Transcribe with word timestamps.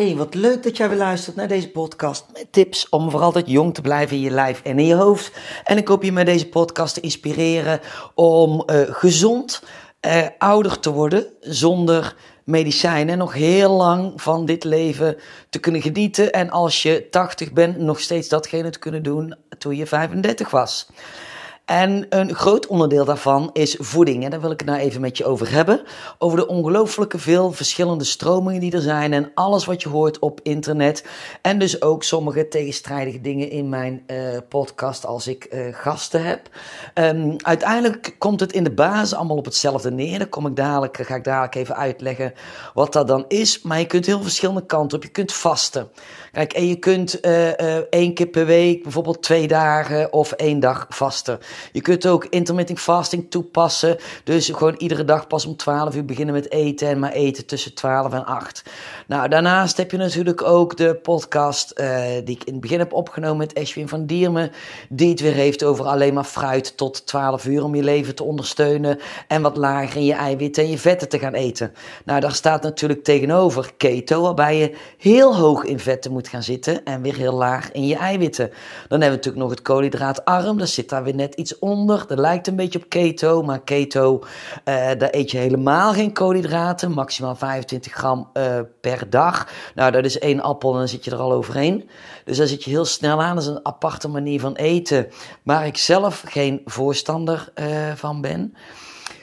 Hey, 0.00 0.16
wat 0.16 0.34
leuk 0.34 0.62
dat 0.62 0.76
jij 0.76 0.88
weer 0.88 0.98
luistert 0.98 1.36
naar 1.36 1.48
deze 1.48 1.70
podcast 1.70 2.24
met 2.32 2.46
tips 2.50 2.88
om 2.88 3.10
voor 3.10 3.20
altijd 3.20 3.50
jong 3.50 3.74
te 3.74 3.80
blijven 3.80 4.16
in 4.16 4.22
je 4.22 4.30
lijf 4.30 4.60
en 4.62 4.78
in 4.78 4.86
je 4.86 4.94
hoofd. 4.94 5.32
En 5.64 5.76
ik 5.76 5.88
hoop 5.88 6.02
je 6.02 6.12
met 6.12 6.26
deze 6.26 6.48
podcast 6.48 6.94
te 6.94 7.00
inspireren 7.00 7.80
om 8.14 8.62
uh, 8.66 8.80
gezond 8.90 9.62
uh, 10.06 10.26
ouder 10.38 10.80
te 10.80 10.90
worden 10.90 11.26
zonder 11.40 12.16
medicijnen. 12.44 13.18
Nog 13.18 13.32
heel 13.32 13.70
lang 13.70 14.22
van 14.22 14.46
dit 14.46 14.64
leven 14.64 15.16
te 15.50 15.58
kunnen 15.58 15.82
genieten. 15.82 16.32
En 16.32 16.50
als 16.50 16.82
je 16.82 17.08
80 17.10 17.52
bent, 17.52 17.78
nog 17.78 18.00
steeds 18.00 18.28
datgene 18.28 18.70
te 18.70 18.78
kunnen 18.78 19.02
doen 19.02 19.34
toen 19.58 19.76
je 19.76 19.86
35 19.86 20.50
was. 20.50 20.88
En 21.70 22.06
een 22.08 22.34
groot 22.34 22.66
onderdeel 22.66 23.04
daarvan 23.04 23.50
is 23.52 23.76
voeding. 23.78 24.24
En 24.24 24.30
daar 24.30 24.40
wil 24.40 24.50
ik 24.50 24.60
het 24.60 24.68
nou 24.68 24.80
even 24.80 25.00
met 25.00 25.16
je 25.16 25.24
over 25.24 25.50
hebben. 25.50 25.82
Over 26.18 26.38
de 26.38 26.46
ongelooflijke 26.46 27.18
veel 27.18 27.52
verschillende 27.52 28.04
stromingen 28.04 28.60
die 28.60 28.72
er 28.72 28.80
zijn. 28.80 29.12
En 29.12 29.30
alles 29.34 29.64
wat 29.64 29.82
je 29.82 29.88
hoort 29.88 30.18
op 30.18 30.40
internet. 30.42 31.04
En 31.42 31.58
dus 31.58 31.82
ook 31.82 32.02
sommige 32.02 32.48
tegenstrijdige 32.48 33.20
dingen 33.20 33.50
in 33.50 33.68
mijn 33.68 34.02
uh, 34.06 34.16
podcast 34.48 35.06
als 35.06 35.26
ik 35.26 35.48
uh, 35.50 35.74
gasten 35.74 36.24
heb. 36.24 36.48
Um, 36.94 37.36
uiteindelijk 37.38 38.14
komt 38.18 38.40
het 38.40 38.52
in 38.52 38.64
de 38.64 38.74
basis 38.74 39.14
allemaal 39.14 39.36
op 39.36 39.44
hetzelfde 39.44 39.90
neer. 39.90 40.18
Daar 40.18 40.28
kom 40.28 40.46
ik 40.46 40.56
dadelijk, 40.56 40.96
ga 40.96 41.14
ik 41.14 41.24
dadelijk 41.24 41.54
even 41.54 41.76
uitleggen 41.76 42.32
wat 42.74 42.92
dat 42.92 43.08
dan 43.08 43.24
is. 43.28 43.62
Maar 43.62 43.78
je 43.78 43.86
kunt 43.86 44.06
heel 44.06 44.22
verschillende 44.22 44.66
kanten 44.66 44.96
op. 44.96 45.04
Je 45.04 45.10
kunt 45.10 45.32
vasten. 45.32 45.88
Kijk, 46.32 46.52
en 46.52 46.66
je 46.66 46.76
kunt 46.76 47.26
uh, 47.26 47.48
één 47.76 48.14
keer 48.14 48.26
per 48.26 48.46
week, 48.46 48.82
bijvoorbeeld 48.82 49.22
twee 49.22 49.48
dagen 49.48 50.12
of 50.12 50.32
één 50.32 50.60
dag 50.60 50.86
vasten. 50.88 51.38
Je 51.72 51.80
kunt 51.80 52.06
ook 52.06 52.24
intermittent 52.24 52.80
fasting 52.80 53.30
toepassen. 53.30 53.96
Dus 54.24 54.48
gewoon 54.48 54.74
iedere 54.74 55.04
dag 55.04 55.26
pas 55.26 55.46
om 55.46 55.56
12 55.56 55.94
uur 55.94 56.04
beginnen 56.04 56.34
met 56.34 56.50
eten 56.50 56.88
en 56.88 56.98
maar 56.98 57.12
eten 57.12 57.46
tussen 57.46 57.74
12 57.74 58.12
en 58.12 58.26
8. 58.26 58.62
Nou, 59.06 59.28
daarnaast 59.28 59.76
heb 59.76 59.90
je 59.90 59.96
natuurlijk 59.96 60.42
ook 60.42 60.76
de 60.76 60.94
podcast 60.94 61.72
uh, 61.80 62.02
die 62.24 62.36
ik 62.36 62.44
in 62.44 62.52
het 62.52 62.60
begin 62.60 62.78
heb 62.78 62.92
opgenomen 62.92 63.36
met 63.36 63.54
Ashwin 63.58 63.88
van 63.88 64.06
Diermen. 64.06 64.50
Die 64.88 65.10
het 65.10 65.20
weer 65.20 65.32
heeft 65.32 65.64
over 65.64 65.84
alleen 65.84 66.14
maar 66.14 66.24
fruit 66.24 66.76
tot 66.76 67.06
12 67.06 67.46
uur 67.46 67.64
om 67.64 67.74
je 67.74 67.82
leven 67.82 68.14
te 68.14 68.24
ondersteunen. 68.24 68.98
En 69.28 69.42
wat 69.42 69.56
lager 69.56 69.96
in 69.96 70.04
je 70.04 70.12
eiwitten 70.12 70.62
en 70.62 70.70
je 70.70 70.78
vetten 70.78 71.08
te 71.08 71.18
gaan 71.18 71.34
eten. 71.34 71.72
Nou, 72.04 72.20
daar 72.20 72.34
staat 72.34 72.62
natuurlijk 72.62 73.04
tegenover 73.04 73.72
keto, 73.76 74.22
waarbij 74.22 74.56
je 74.56 74.76
heel 74.98 75.36
hoog 75.36 75.64
in 75.64 75.78
vetten 75.78 76.12
moet 76.12 76.28
gaan 76.28 76.42
zitten 76.42 76.84
en 76.84 77.02
weer 77.02 77.16
heel 77.16 77.34
laag 77.34 77.72
in 77.72 77.86
je 77.86 77.96
eiwitten. 77.96 78.48
Dan 78.88 79.00
hebben 79.00 79.08
we 79.08 79.16
natuurlijk 79.16 79.42
nog 79.42 79.50
het 79.50 79.62
koolhydraatarm, 79.62 80.58
daar 80.58 80.66
zit 80.66 80.88
daar 80.88 81.04
weer 81.04 81.14
net 81.14 81.34
iets 81.40 81.58
onder. 81.58 82.04
Dat 82.06 82.18
lijkt 82.18 82.46
een 82.46 82.56
beetje 82.56 82.78
op 82.78 82.88
keto, 82.88 83.42
maar 83.42 83.60
keto, 83.60 84.18
uh, 84.18 84.24
daar 84.98 85.08
eet 85.10 85.30
je 85.30 85.38
helemaal 85.38 85.92
geen 85.92 86.12
koolhydraten, 86.12 86.90
maximaal 86.90 87.36
25 87.36 87.92
gram 87.92 88.30
uh, 88.34 88.58
per 88.80 89.10
dag. 89.10 89.48
Nou, 89.74 89.90
dat 89.90 90.04
is 90.04 90.18
één 90.18 90.40
appel 90.40 90.72
en 90.72 90.78
dan 90.78 90.88
zit 90.88 91.04
je 91.04 91.10
er 91.10 91.18
al 91.18 91.32
overheen. 91.32 91.88
Dus 92.24 92.36
daar 92.36 92.46
zit 92.46 92.64
je 92.64 92.70
heel 92.70 92.84
snel 92.84 93.22
aan. 93.22 93.34
Dat 93.34 93.44
is 93.44 93.50
een 93.50 93.66
aparte 93.66 94.08
manier 94.08 94.40
van 94.40 94.54
eten, 94.54 95.06
waar 95.42 95.66
ik 95.66 95.76
zelf 95.76 96.22
geen 96.26 96.60
voorstander 96.64 97.52
uh, 97.54 97.66
van 97.94 98.20
ben. 98.20 98.54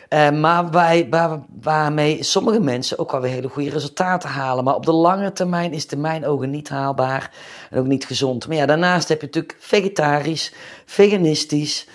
Uh, 0.09 0.29
maar 0.29 0.69
waar, 0.69 1.39
waarmee 1.61 2.23
sommige 2.23 2.59
mensen 2.59 2.99
ook 2.99 3.13
alweer 3.13 3.31
hele 3.31 3.49
goede 3.49 3.69
resultaten 3.69 4.29
halen. 4.29 4.63
Maar 4.63 4.75
op 4.75 4.85
de 4.85 4.91
lange 4.91 5.33
termijn 5.33 5.73
is 5.73 5.83
het 5.83 5.91
in 5.91 6.01
mijn 6.01 6.25
ogen 6.25 6.49
niet 6.49 6.69
haalbaar 6.69 7.31
en 7.69 7.79
ook 7.79 7.85
niet 7.85 8.05
gezond. 8.05 8.47
Maar 8.47 8.57
ja, 8.57 8.65
daarnaast 8.65 9.09
heb 9.09 9.19
je 9.19 9.25
natuurlijk 9.25 9.55
vegetarisch, 9.59 10.53
veganistisch, 10.85 11.87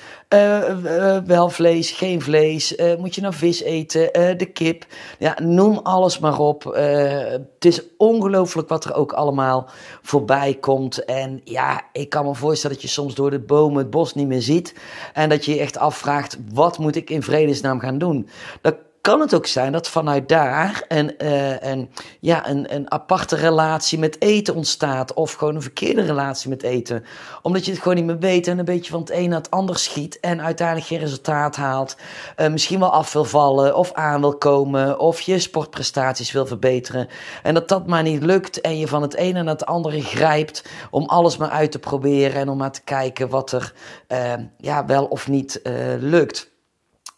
wel 1.26 1.48
vlees, 1.48 1.90
geen 1.90 2.22
vlees. 2.22 2.76
Moet 2.98 3.14
je 3.14 3.20
nou 3.20 3.34
vis 3.34 3.62
eten? 3.62 4.12
de 4.38 4.50
kip. 4.52 4.86
Ja, 5.18 5.36
noem 5.42 5.80
alles 5.82 6.18
maar 6.18 6.38
op. 6.38 6.62
het 6.64 7.64
is 7.64 7.82
ongelooflijk 7.96 8.68
wat 8.68 8.84
er 8.84 8.94
ook 8.94 9.12
allemaal 9.12 9.68
voorbij 10.02 10.54
komt. 10.54 11.04
En 11.04 11.40
ja, 11.44 11.82
ik 11.92 12.08
kan 12.08 12.24
me 12.24 12.34
voorstellen 12.34 12.76
dat 12.76 12.84
je 12.84 12.90
soms 12.92 13.14
door 13.14 13.30
de 13.30 13.40
bomen 13.40 13.78
het 13.78 13.90
bos 13.90 14.14
niet 14.14 14.26
meer 14.26 14.42
ziet. 14.42 14.74
En 15.12 15.28
dat 15.28 15.44
je 15.44 15.54
je 15.54 15.60
echt 15.60 15.78
afvraagt: 15.78 16.38
wat 16.52 16.78
moet 16.78 16.96
ik 16.96 17.10
in 17.10 17.22
vredesnaam 17.22 17.80
gaan 17.80 17.98
doen? 17.98 18.28
Dat 18.60 18.76
kan 19.02 19.20
het 19.20 19.34
ook 19.34 19.46
zijn 19.46 19.72
dat 19.72 19.88
vanuit 19.88 20.28
daar 20.28 20.84
een, 20.88 21.14
uh, 21.18 21.60
een, 21.60 21.90
ja, 22.20 22.48
een, 22.48 22.74
een 22.74 22.90
aparte 22.90 23.36
relatie 23.36 23.98
met 23.98 24.20
eten 24.20 24.54
ontstaat. 24.54 25.14
Of 25.14 25.32
gewoon 25.32 25.54
een 25.54 25.62
verkeerde 25.62 26.02
relatie 26.02 26.48
met 26.48 26.62
eten. 26.62 27.04
Omdat 27.42 27.64
je 27.64 27.70
het 27.70 27.80
gewoon 27.80 27.96
niet 27.96 28.04
meer 28.04 28.18
weet 28.18 28.46
en 28.46 28.58
een 28.58 28.64
beetje 28.64 28.90
van 28.90 29.00
het 29.00 29.10
een 29.10 29.28
naar 29.28 29.38
het 29.38 29.50
ander 29.50 29.78
schiet. 29.78 30.20
En 30.20 30.42
uiteindelijk 30.42 30.86
geen 30.86 30.98
resultaat 30.98 31.56
haalt. 31.56 31.96
Uh, 32.36 32.48
misschien 32.48 32.78
wel 32.78 32.92
af 32.92 33.12
wil 33.12 33.24
vallen 33.24 33.76
of 33.76 33.92
aan 33.92 34.20
wil 34.20 34.38
komen. 34.38 34.98
Of 34.98 35.20
je 35.20 35.38
sportprestaties 35.38 36.32
wil 36.32 36.46
verbeteren. 36.46 37.08
En 37.42 37.54
dat 37.54 37.68
dat 37.68 37.86
maar 37.86 38.02
niet 38.02 38.22
lukt. 38.22 38.60
En 38.60 38.78
je 38.78 38.88
van 38.88 39.02
het 39.02 39.14
ene 39.14 39.42
naar 39.42 39.54
het 39.54 39.66
andere 39.66 40.02
grijpt. 40.02 40.64
Om 40.90 41.04
alles 41.04 41.36
maar 41.36 41.50
uit 41.50 41.72
te 41.72 41.78
proberen. 41.78 42.40
En 42.40 42.48
om 42.48 42.56
maar 42.56 42.72
te 42.72 42.82
kijken 42.84 43.28
wat 43.28 43.52
er 43.52 43.72
uh, 44.08 44.32
ja, 44.58 44.86
wel 44.86 45.04
of 45.04 45.28
niet 45.28 45.60
lukt. 45.98 46.51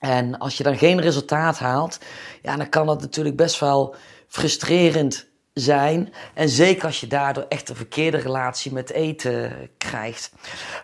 En 0.04 0.38
als 0.38 0.56
je 0.56 0.62
dan 0.62 0.76
geen 0.76 1.00
resultaat 1.00 1.58
haalt, 1.58 1.98
ja, 2.42 2.56
dan 2.56 2.68
kan 2.68 2.86
dat 2.86 3.00
natuurlijk 3.00 3.36
best 3.36 3.60
wel 3.60 3.94
frustrerend 4.28 5.26
zijn. 5.52 6.12
En 6.34 6.48
zeker 6.48 6.86
als 6.86 7.00
je 7.00 7.06
daardoor 7.06 7.46
echt 7.48 7.68
een 7.68 7.76
verkeerde 7.76 8.16
relatie 8.16 8.72
met 8.72 8.90
eten 8.90 9.52
krijgt. 9.78 10.32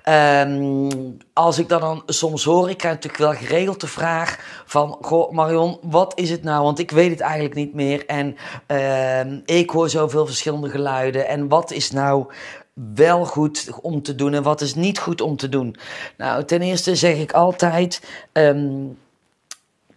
Um, 0.09 1.17
als 1.33 1.59
ik 1.59 1.69
dan, 1.69 1.81
dan 1.81 2.03
soms 2.07 2.45
hoor, 2.45 2.71
ik 2.71 2.77
krijg 2.77 2.95
natuurlijk 2.95 3.23
wel 3.23 3.49
geregeld 3.49 3.81
de 3.81 3.87
vraag 3.87 4.63
van... 4.67 4.99
Goh, 5.01 5.33
Marion, 5.33 5.79
wat 5.83 6.19
is 6.19 6.31
het 6.31 6.43
nou? 6.43 6.63
Want 6.63 6.79
ik 6.79 6.91
weet 6.91 7.11
het 7.11 7.21
eigenlijk 7.21 7.55
niet 7.55 7.75
meer. 7.75 8.07
En 8.07 8.37
uh, 8.69 9.57
ik 9.59 9.71
hoor 9.71 9.89
zoveel 9.89 10.27
verschillende 10.27 10.71
geluiden. 10.71 11.29
En 11.29 11.49
wat 11.49 11.71
is 11.71 11.91
nou 11.91 12.27
wel 12.95 13.25
goed 13.25 13.69
om 13.81 14.03
te 14.03 14.15
doen 14.15 14.35
en 14.35 14.43
wat 14.43 14.61
is 14.61 14.75
niet 14.75 14.99
goed 14.99 15.21
om 15.21 15.37
te 15.37 15.49
doen? 15.49 15.77
Nou, 16.17 16.45
ten 16.45 16.63
eerste 16.63 16.97
zeg 16.97 17.17
ik 17.17 17.33
altijd... 17.33 18.03
Um, 18.33 18.99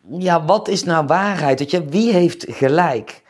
ja, 0.10 0.46
wat 0.46 0.68
is 0.68 0.84
nou 0.84 1.06
waarheid? 1.06 1.60
Weet 1.60 1.72
je, 1.72 1.86
wie 1.86 2.14
heeft 2.14 2.46
gelijk? 2.48 3.22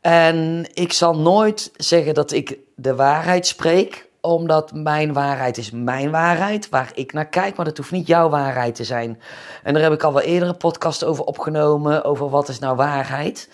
En 0.00 0.66
ik 0.72 0.92
zal 0.92 1.18
nooit 1.18 1.72
zeggen 1.76 2.14
dat 2.14 2.32
ik 2.32 2.58
de 2.74 2.94
waarheid 2.94 3.46
spreek, 3.46 4.08
omdat 4.20 4.72
mijn 4.72 5.12
waarheid 5.12 5.56
is 5.56 5.70
mijn 5.70 6.10
waarheid, 6.10 6.68
waar 6.68 6.90
ik 6.94 7.12
naar 7.12 7.28
kijk, 7.28 7.56
maar 7.56 7.64
dat 7.64 7.76
hoeft 7.76 7.90
niet 7.90 8.06
jouw 8.06 8.28
waarheid 8.28 8.74
te 8.74 8.84
zijn. 8.84 9.20
En 9.62 9.74
daar 9.74 9.82
heb 9.82 9.92
ik 9.92 10.02
al 10.02 10.12
wel 10.12 10.22
eerder 10.22 10.48
een 10.48 10.56
podcast 10.56 11.04
over 11.04 11.24
opgenomen, 11.24 12.04
over 12.04 12.30
wat 12.30 12.48
is 12.48 12.58
nou 12.58 12.76
waarheid. 12.76 13.48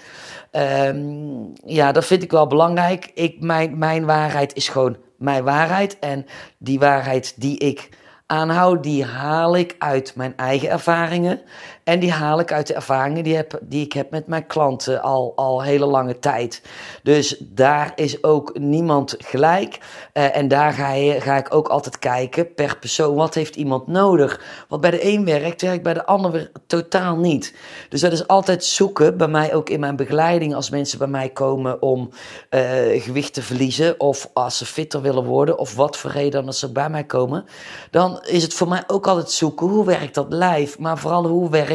Um, 0.53 1.53
ja, 1.65 1.93
dat 1.93 2.05
vind 2.05 2.23
ik 2.23 2.31
wel 2.31 2.47
belangrijk. 2.47 3.11
Ik, 3.15 3.41
mijn, 3.41 3.79
mijn 3.79 4.05
waarheid 4.05 4.55
is 4.55 4.69
gewoon 4.69 4.97
mijn 5.17 5.45
waarheid. 5.45 5.99
En 5.99 6.27
die 6.59 6.79
waarheid 6.79 7.35
die 7.37 7.59
ik 7.59 7.89
aanhoud, 8.27 8.83
die 8.83 9.05
haal 9.05 9.57
ik 9.57 9.77
uit 9.79 10.13
mijn 10.17 10.37
eigen 10.37 10.69
ervaringen. 10.69 11.41
En 11.85 12.01
die 12.01 12.13
haal 12.13 12.41
ik 12.41 12.53
uit 12.53 12.67
de 12.67 12.75
ervaringen 12.75 13.25
die, 13.25 13.37
heb, 13.37 13.59
die 13.63 13.85
ik 13.85 13.93
heb 13.93 14.11
met 14.11 14.27
mijn 14.27 14.47
klanten 14.47 15.03
al, 15.03 15.33
al 15.37 15.63
hele 15.63 15.87
lange 15.87 16.19
tijd. 16.19 16.63
Dus 17.03 17.37
daar 17.41 17.93
is 17.95 18.25
ook 18.25 18.59
niemand 18.59 19.15
gelijk. 19.19 19.79
Uh, 20.15 20.37
en 20.37 20.49
daar 20.49 20.73
ga, 20.73 21.21
ga 21.21 21.37
ik 21.37 21.55
ook 21.55 21.69
altijd 21.69 21.99
kijken 21.99 22.55
per 22.55 22.79
persoon. 22.79 23.15
Wat 23.15 23.35
heeft 23.35 23.57
iemand 23.57 23.87
nodig? 23.87 24.41
Wat 24.69 24.81
bij 24.81 24.91
de 24.91 25.07
een 25.07 25.25
werkt, 25.25 25.63
werkt 25.63 25.83
bij 25.83 25.95
de 25.95 26.07
ander 26.07 26.51
totaal 26.67 27.17
niet. 27.17 27.55
Dus 27.89 28.01
dat 28.01 28.13
is 28.13 28.27
altijd 28.27 28.65
zoeken, 28.65 29.17
bij 29.17 29.29
mij 29.29 29.55
ook 29.55 29.69
in 29.69 29.81
mijn 29.81 29.97
begeleiding, 29.97 30.55
als 30.55 30.71
mensen 30.71 30.99
bij 30.99 31.07
mij 31.07 31.29
komen 31.29 31.83
om 31.83 32.11
uh, 32.51 32.61
gewicht 33.03 33.35
te 33.35 33.43
verliezen. 33.43 34.01
Of 34.01 34.31
als 34.33 34.59
ze 34.59 34.67
fitter 34.67 35.01
willen 35.01 35.25
worden, 35.25 35.59
of 35.59 35.75
wat 35.75 35.97
voor 35.97 36.11
reden 36.11 36.31
dan 36.31 36.45
dat 36.45 36.57
ze 36.57 36.73
bij 36.73 36.91
mij 36.91 37.05
komen. 37.05 37.45
Dan 37.91 38.23
is 38.25 38.43
het 38.43 38.55
voor 38.55 38.69
mij 38.69 38.85
ook 38.87 39.07
altijd 39.07 39.31
zoeken, 39.31 39.67
hoe 39.67 39.85
werkt 39.85 40.15
dat 40.15 40.33
lijf? 40.33 40.79
Maar 40.79 40.99
vooral 40.99 41.27
hoe 41.27 41.51
werkt 41.51 41.71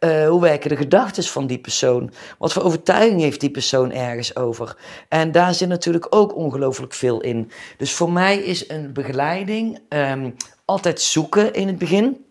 uh, 0.00 0.28
hoe 0.28 0.40
werken 0.40 0.68
de 0.68 0.76
gedachten 0.76 1.24
van 1.24 1.46
die 1.46 1.58
persoon? 1.58 2.12
Wat 2.38 2.52
voor 2.52 2.62
overtuiging 2.62 3.20
heeft 3.20 3.40
die 3.40 3.50
persoon 3.50 3.92
ergens 3.92 4.36
over? 4.36 4.76
En 5.08 5.32
daar 5.32 5.54
zit 5.54 5.68
natuurlijk 5.68 6.06
ook 6.10 6.36
ongelooflijk 6.36 6.92
veel 6.92 7.20
in. 7.20 7.50
Dus 7.76 7.92
voor 7.92 8.12
mij 8.12 8.38
is 8.38 8.68
een 8.68 8.92
begeleiding 8.92 9.80
um, 9.88 10.34
altijd 10.64 11.00
zoeken 11.00 11.52
in 11.54 11.66
het 11.66 11.78
begin 11.78 12.24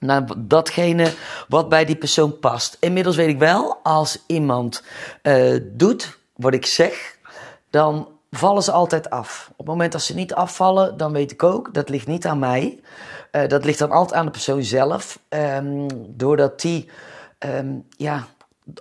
naar 0.00 0.24
datgene 0.38 1.12
wat 1.48 1.68
bij 1.68 1.84
die 1.84 1.96
persoon 1.96 2.38
past. 2.38 2.76
Inmiddels 2.80 3.16
weet 3.16 3.28
ik 3.28 3.38
wel, 3.38 3.76
als 3.82 4.24
iemand 4.26 4.82
uh, 5.22 5.56
doet 5.62 6.18
wat 6.36 6.54
ik 6.54 6.66
zeg, 6.66 7.18
dan 7.70 8.08
vallen 8.30 8.62
ze 8.62 8.72
altijd 8.72 9.10
af. 9.10 9.48
Op 9.50 9.58
het 9.58 9.66
moment 9.66 9.92
dat 9.92 10.02
ze 10.02 10.14
niet 10.14 10.34
afvallen, 10.34 10.96
dan 10.96 11.12
weet 11.12 11.32
ik 11.32 11.42
ook, 11.42 11.74
dat 11.74 11.88
ligt 11.88 12.06
niet 12.06 12.26
aan 12.26 12.38
mij. 12.38 12.80
Uh, 13.32 13.48
dat 13.48 13.64
ligt 13.64 13.78
dan 13.78 13.90
altijd 13.90 14.20
aan 14.20 14.24
de 14.24 14.30
persoon 14.30 14.62
zelf. 14.62 15.18
Um, 15.28 15.86
doordat 16.16 16.60
die 16.60 16.88
um, 17.38 17.86
ja, 17.96 18.26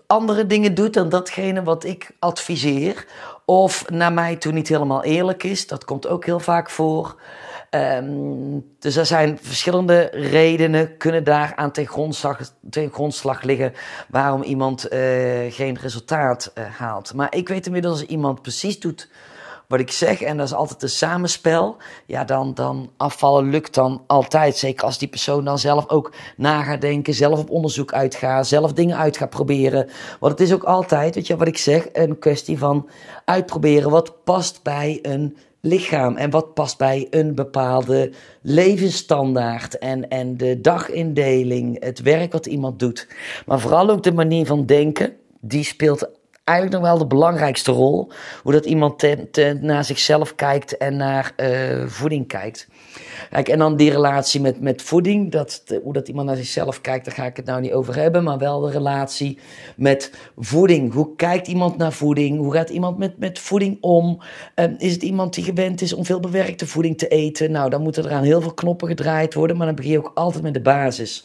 andere 0.07 0.47
dingen 0.47 0.75
doet 0.75 0.93
dan 0.93 1.09
datgene 1.09 1.63
wat 1.63 1.83
ik 1.83 2.11
adviseer. 2.19 3.05
Of 3.45 3.89
naar 3.89 4.13
mij 4.13 4.35
toe 4.35 4.51
niet 4.51 4.67
helemaal 4.67 5.03
eerlijk 5.03 5.43
is. 5.43 5.67
Dat 5.67 5.85
komt 5.85 6.07
ook 6.07 6.25
heel 6.25 6.39
vaak 6.39 6.69
voor. 6.69 7.15
Um, 7.69 8.75
dus 8.79 8.95
er 8.95 9.05
zijn 9.05 9.39
verschillende 9.41 10.09
redenen, 10.11 10.97
kunnen 10.97 11.23
daar 11.23 11.53
aan 11.55 11.71
ten 11.71 11.87
grondslag, 11.87 12.39
ten 12.69 12.91
grondslag 12.91 13.41
liggen 13.41 13.73
waarom 14.09 14.41
iemand 14.41 14.85
uh, 14.85 14.99
geen 15.49 15.77
resultaat 15.81 16.51
uh, 16.55 16.65
haalt. 16.65 17.13
Maar 17.13 17.35
ik 17.35 17.47
weet 17.47 17.65
inmiddels 17.65 17.99
als 17.99 18.09
iemand 18.09 18.41
precies 18.41 18.79
doet 18.79 19.09
wat 19.67 19.79
ik 19.79 19.91
zeg, 19.91 20.21
en 20.21 20.37
dat 20.37 20.45
is 20.45 20.53
altijd 20.53 20.83
een 20.83 20.89
samenspel, 20.89 21.77
ja, 22.05 22.23
dan, 22.23 22.53
dan 22.53 22.89
afvallen 22.97 23.49
lukt 23.49 23.73
dan 23.73 24.03
altijd. 24.07 24.57
Zeker 24.57 24.85
als 24.85 24.97
die 24.97 25.07
persoon 25.07 25.45
dan 25.45 25.59
zelf 25.59 25.89
ook 25.89 26.13
na 26.37 26.63
gaat 26.63 26.81
denken, 26.81 27.13
zelf 27.13 27.39
op 27.39 27.49
onderzoek 27.49 27.93
uitgaat, 27.93 28.47
zelf 28.47 28.73
dingen 28.73 28.97
uit 28.97 29.17
gaat 29.17 29.29
proberen. 29.29 29.89
Want 30.19 30.31
het 30.31 30.41
is 30.41 30.53
ook 30.53 30.63
altijd, 30.63 31.15
weet 31.15 31.27
je 31.27 31.37
wat 31.37 31.47
ik 31.47 31.57
zeg, 31.57 31.87
een 31.93 32.19
kwestie 32.19 32.57
van 32.57 32.89
uitproberen 33.25 33.89
wat 33.89 34.23
past 34.23 34.63
bij 34.63 34.99
een 35.01 35.37
lichaam 35.61 36.15
en 36.15 36.29
wat 36.29 36.53
past 36.53 36.77
bij 36.77 37.07
een 37.09 37.35
bepaalde 37.35 38.11
levensstandaard 38.41 39.77
en, 39.77 40.09
en 40.09 40.37
de 40.37 40.61
dagindeling, 40.61 41.83
het 41.83 42.01
werk 42.01 42.31
wat 42.31 42.45
iemand 42.45 42.79
doet. 42.79 43.07
Maar 43.45 43.59
vooral 43.59 43.89
ook 43.89 44.03
de 44.03 44.13
manier 44.13 44.45
van 44.45 44.65
denken, 44.65 45.13
die 45.39 45.63
speelt 45.63 46.09
eigenlijk 46.47 46.81
nog 46.81 46.89
wel 46.89 46.97
de 46.97 47.15
belangrijkste 47.15 47.71
rol. 47.71 48.11
Hoe 48.43 48.51
dat 48.51 48.65
iemand 48.65 49.07
naar 49.61 49.83
zichzelf 49.83 50.35
kijkt 50.35 50.77
en 50.77 50.97
naar 50.97 51.33
uh, 51.37 51.85
voeding 51.85 52.27
kijkt. 52.27 52.67
Kijk, 53.29 53.49
en 53.49 53.59
dan 53.59 53.75
die 53.75 53.91
relatie 53.91 54.41
met, 54.41 54.61
met 54.61 54.81
voeding, 54.81 55.31
dat, 55.31 55.63
hoe 55.83 55.93
dat 55.93 56.07
iemand 56.07 56.27
naar 56.27 56.35
zichzelf 56.35 56.81
kijkt, 56.81 57.05
daar 57.05 57.13
ga 57.13 57.25
ik 57.25 57.37
het 57.37 57.45
nou 57.45 57.61
niet 57.61 57.71
over 57.71 57.95
hebben. 57.95 58.23
Maar 58.23 58.37
wel 58.37 58.59
de 58.59 58.71
relatie 58.71 59.39
met 59.75 60.11
voeding. 60.37 60.93
Hoe 60.93 61.15
kijkt 61.15 61.47
iemand 61.47 61.77
naar 61.77 61.93
voeding? 61.93 62.37
Hoe 62.37 62.53
gaat 62.53 62.69
iemand 62.69 62.97
met, 62.97 63.17
met 63.17 63.39
voeding 63.39 63.77
om? 63.81 64.21
Um, 64.55 64.75
is 64.77 64.93
het 64.93 65.03
iemand 65.03 65.33
die 65.33 65.43
gewend 65.43 65.81
is 65.81 65.93
om 65.93 66.05
veel 66.05 66.19
bewerkte 66.19 66.67
voeding 66.67 66.97
te 66.97 67.07
eten? 67.07 67.51
Nou, 67.51 67.69
dan 67.69 67.81
moeten 67.81 68.05
er 68.05 68.11
aan 68.11 68.23
heel 68.23 68.41
veel 68.41 68.53
knoppen 68.53 68.87
gedraaid 68.87 69.33
worden, 69.33 69.57
maar 69.57 69.65
dan 69.65 69.75
begin 69.75 69.91
je 69.91 69.97
ook 69.97 70.11
altijd 70.15 70.43
met 70.43 70.53
de 70.53 70.61
basis. 70.61 71.23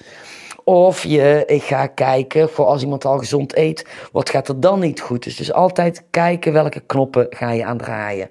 Of 0.64 1.04
je, 1.04 1.42
ik 1.46 1.62
ga 1.62 1.86
kijken, 1.86 2.50
voor 2.50 2.64
als 2.64 2.82
iemand 2.82 3.04
al 3.04 3.18
gezond 3.18 3.56
eet, 3.56 3.86
wat 4.12 4.30
gaat 4.30 4.48
er 4.48 4.60
dan 4.60 4.80
niet 4.80 5.00
goed? 5.00 5.24
Dus, 5.24 5.36
dus 5.36 5.52
altijd 5.52 6.04
kijken 6.10 6.52
welke 6.52 6.80
knoppen 6.80 7.26
ga 7.30 7.50
je 7.50 7.64
aan 7.64 7.78
draaien. 7.78 8.30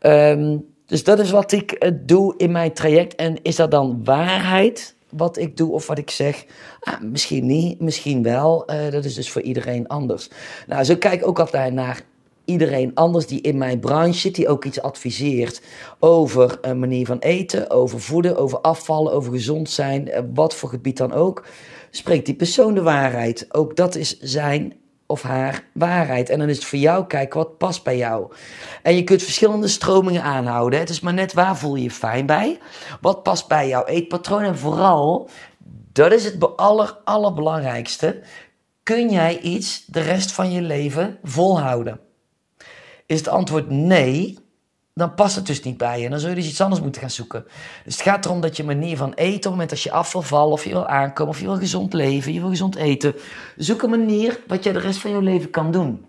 Um, 0.00 0.64
dus 0.86 1.04
dat 1.04 1.18
is 1.18 1.30
wat 1.30 1.52
ik 1.52 1.84
uh, 1.84 1.90
doe 2.00 2.34
in 2.36 2.50
mijn 2.50 2.72
traject. 2.72 3.14
En 3.14 3.42
is 3.42 3.56
dat 3.56 3.70
dan 3.70 4.00
waarheid, 4.04 4.96
wat 5.10 5.38
ik 5.38 5.56
doe 5.56 5.72
of 5.72 5.86
wat 5.86 5.98
ik 5.98 6.10
zeg? 6.10 6.44
Ah, 6.80 7.00
misschien 7.00 7.46
niet, 7.46 7.80
misschien 7.80 8.22
wel. 8.22 8.70
Uh, 8.70 8.90
dat 8.90 9.04
is 9.04 9.14
dus 9.14 9.30
voor 9.30 9.42
iedereen 9.42 9.86
anders. 9.86 10.30
Nou, 10.66 10.84
zo 10.84 10.96
kijk 10.96 11.26
ook 11.26 11.38
altijd 11.38 11.72
naar 11.72 12.00
iedereen 12.48 12.94
anders 12.94 13.26
die 13.26 13.40
in 13.40 13.58
mijn 13.58 13.80
branche 13.80 14.18
zit, 14.18 14.34
die 14.34 14.48
ook 14.48 14.64
iets 14.64 14.82
adviseert 14.82 15.62
over 15.98 16.58
een 16.60 16.78
manier 16.78 17.06
van 17.06 17.18
eten, 17.18 17.70
over 17.70 18.00
voeden, 18.00 18.36
over 18.36 18.58
afvallen, 18.58 19.12
over 19.12 19.32
gezond 19.32 19.70
zijn, 19.70 20.10
eh, 20.10 20.22
wat 20.34 20.54
voor 20.54 20.68
gebied 20.68 20.96
dan 20.96 21.12
ook, 21.12 21.46
spreekt 21.90 22.26
die 22.26 22.34
persoon 22.34 22.74
de 22.74 22.82
waarheid. 22.82 23.46
Ook 23.48 23.76
dat 23.76 23.94
is 23.94 24.18
zijn 24.20 24.74
of 25.06 25.22
haar 25.22 25.64
waarheid. 25.72 26.28
En 26.28 26.38
dan 26.38 26.48
is 26.48 26.56
het 26.56 26.64
voor 26.64 26.78
jou 26.78 27.06
kijken 27.06 27.38
wat 27.38 27.58
past 27.58 27.82
bij 27.84 27.96
jou. 27.96 28.32
En 28.82 28.96
je 28.96 29.04
kunt 29.04 29.22
verschillende 29.22 29.68
stromingen 29.68 30.22
aanhouden. 30.22 30.78
Het 30.78 30.88
is 30.88 31.00
maar 31.00 31.14
net 31.14 31.32
waar 31.32 31.56
voel 31.56 31.76
je 31.76 31.82
je 31.82 31.90
fijn 31.90 32.26
bij. 32.26 32.58
Wat 33.00 33.22
past 33.22 33.48
bij 33.48 33.68
jouw 33.68 33.84
eetpatroon. 33.84 34.42
En 34.42 34.58
vooral, 34.58 35.28
dat 35.92 36.12
is 36.12 36.24
het 36.24 36.56
aller, 36.56 36.96
allerbelangrijkste. 37.04 38.20
Kun 38.82 39.10
jij 39.10 39.40
iets 39.40 39.84
de 39.86 40.00
rest 40.00 40.32
van 40.32 40.52
je 40.52 40.62
leven 40.62 41.18
volhouden? 41.22 42.07
Is 43.08 43.18
het 43.18 43.28
antwoord 43.28 43.70
nee, 43.70 44.38
dan 44.94 45.14
past 45.14 45.36
het 45.36 45.46
dus 45.46 45.62
niet 45.62 45.76
bij 45.76 45.98
je. 45.98 46.04
En 46.04 46.10
dan 46.10 46.20
zul 46.20 46.28
je 46.28 46.34
dus 46.34 46.48
iets 46.48 46.60
anders 46.60 46.80
moeten 46.80 47.00
gaan 47.00 47.10
zoeken. 47.10 47.44
Dus 47.84 47.94
het 47.94 48.02
gaat 48.02 48.24
erom 48.24 48.40
dat 48.40 48.56
je 48.56 48.64
manier 48.64 48.96
van 48.96 49.12
eten, 49.12 49.34
op 49.34 49.42
het 49.42 49.50
moment 49.50 49.70
dat 49.70 49.82
je 49.82 49.90
af 49.90 50.12
wil 50.12 50.22
vallen, 50.22 50.52
of 50.52 50.64
je 50.64 50.70
wil 50.70 50.86
aankomen, 50.86 51.32
of 51.32 51.40
je 51.40 51.46
wil 51.46 51.56
gezond 51.56 51.92
leven, 51.92 52.32
je 52.32 52.40
wil 52.40 52.48
gezond 52.48 52.76
eten. 52.76 53.14
Zoek 53.56 53.82
een 53.82 53.90
manier 53.90 54.40
wat 54.46 54.64
je 54.64 54.72
de 54.72 54.78
rest 54.78 54.98
van 54.98 55.10
je 55.10 55.22
leven 55.22 55.50
kan 55.50 55.72
doen. 55.72 56.06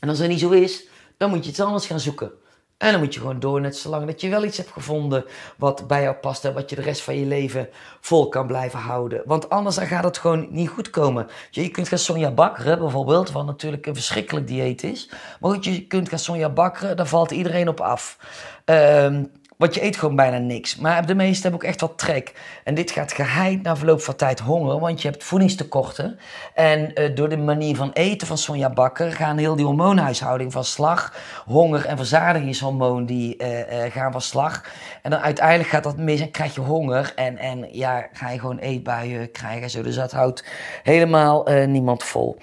En 0.00 0.08
als 0.08 0.18
dat 0.18 0.28
niet 0.28 0.40
zo 0.40 0.50
is, 0.50 0.86
dan 1.16 1.30
moet 1.30 1.44
je 1.44 1.50
iets 1.50 1.60
anders 1.60 1.86
gaan 1.86 2.00
zoeken. 2.00 2.32
En 2.78 2.90
dan 2.90 3.00
moet 3.00 3.14
je 3.14 3.20
gewoon 3.20 3.40
door, 3.40 3.60
net 3.60 3.76
zolang 3.76 4.06
dat 4.06 4.20
je 4.20 4.28
wel 4.28 4.44
iets 4.44 4.56
hebt 4.56 4.70
gevonden 4.70 5.24
wat 5.56 5.86
bij 5.86 6.02
jou 6.02 6.14
past 6.14 6.44
en 6.44 6.54
wat 6.54 6.70
je 6.70 6.76
de 6.76 6.82
rest 6.82 7.02
van 7.02 7.18
je 7.18 7.26
leven 7.26 7.68
vol 8.00 8.28
kan 8.28 8.46
blijven 8.46 8.78
houden. 8.78 9.22
Want 9.24 9.50
anders 9.50 9.76
dan 9.76 9.86
gaat 9.86 10.04
het 10.04 10.18
gewoon 10.18 10.46
niet 10.50 10.68
goed 10.68 10.90
komen. 10.90 11.26
Je 11.50 11.68
kunt 11.68 11.88
gaan 11.88 11.98
Sonja 11.98 12.30
bakkeren 12.30 12.78
bijvoorbeeld, 12.78 13.32
wat 13.32 13.46
natuurlijk 13.46 13.86
een 13.86 13.94
verschrikkelijk 13.94 14.46
dieet 14.46 14.82
is. 14.82 15.10
Maar 15.40 15.50
goed, 15.50 15.64
je 15.64 15.86
kunt 15.86 16.08
gaan 16.08 16.18
Sonja 16.18 16.48
bakkeren, 16.48 16.96
daar 16.96 17.06
valt 17.06 17.30
iedereen 17.30 17.68
op 17.68 17.80
af. 17.80 18.18
Um, 18.64 19.30
want 19.56 19.74
je 19.74 19.84
eet 19.84 19.96
gewoon 19.96 20.16
bijna 20.16 20.38
niks. 20.38 20.76
Maar 20.76 21.06
de 21.06 21.14
meesten 21.14 21.42
hebben 21.42 21.60
ook 21.60 21.66
echt 21.66 21.80
wat 21.80 21.98
trek. 21.98 22.32
En 22.64 22.74
dit 22.74 22.90
gaat 22.90 23.12
geheid 23.12 23.62
na 23.62 23.76
verloop 23.76 24.00
van 24.00 24.16
tijd 24.16 24.40
honger, 24.40 24.78
want 24.78 25.02
je 25.02 25.08
hebt 25.08 25.24
voedingstekorten. 25.24 26.18
En 26.54 26.90
uh, 26.94 27.14
door 27.14 27.28
de 27.28 27.36
manier 27.36 27.76
van 27.76 27.90
eten 27.92 28.26
van 28.26 28.38
Sonja 28.38 28.70
Bakker 28.70 29.12
gaan 29.12 29.38
heel 29.38 29.56
die 29.56 29.64
hormoonhuishouding 29.64 30.52
van 30.52 30.64
slag, 30.64 31.14
honger 31.46 31.86
en 31.86 31.96
verzadigingshormoon, 31.96 33.06
die 33.06 33.42
uh, 33.42 33.58
uh, 33.58 33.92
gaan 33.92 34.12
van 34.12 34.20
slag. 34.20 34.64
En 35.02 35.10
dan 35.10 35.20
uiteindelijk 35.20 35.68
gaat 35.68 35.84
dat 35.84 35.96
mis 35.96 36.20
en 36.20 36.30
krijg 36.30 36.54
je 36.54 36.60
honger. 36.60 37.12
En, 37.16 37.38
en 37.38 37.68
ja, 37.70 38.08
ga 38.12 38.30
je 38.30 38.38
gewoon 38.38 38.58
eetbuien 38.58 39.30
krijgen. 39.30 39.70
Zo. 39.70 39.82
Dus 39.82 39.94
dat 39.94 40.12
houdt 40.12 40.44
helemaal 40.82 41.46
niemand 41.66 42.04
vol. 42.04 42.36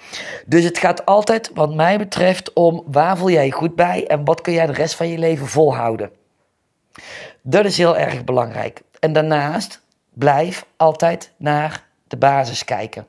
Dus 0.46 0.64
het 0.64 0.78
gaat 0.78 1.06
altijd, 1.06 1.50
wat 1.54 1.74
mij 1.74 1.98
betreft, 1.98 2.52
om 2.52 2.82
waar 2.86 3.16
voel 3.16 3.30
jij 3.30 3.44
je 3.46 3.52
goed 3.52 3.74
bij 3.74 4.06
en 4.06 4.24
wat 4.24 4.40
kun 4.40 4.52
jij 4.52 4.66
de 4.66 4.72
rest 4.72 4.94
van 4.94 5.08
je 5.08 5.18
leven 5.18 5.46
volhouden. 5.46 6.21
Dat 7.42 7.64
is 7.64 7.78
heel 7.78 7.96
erg 7.96 8.24
belangrijk. 8.24 8.82
En 8.98 9.12
daarnaast 9.12 9.82
blijf 10.12 10.66
altijd 10.76 11.32
naar 11.36 11.84
de 12.06 12.16
basis 12.16 12.64
kijken. 12.64 13.06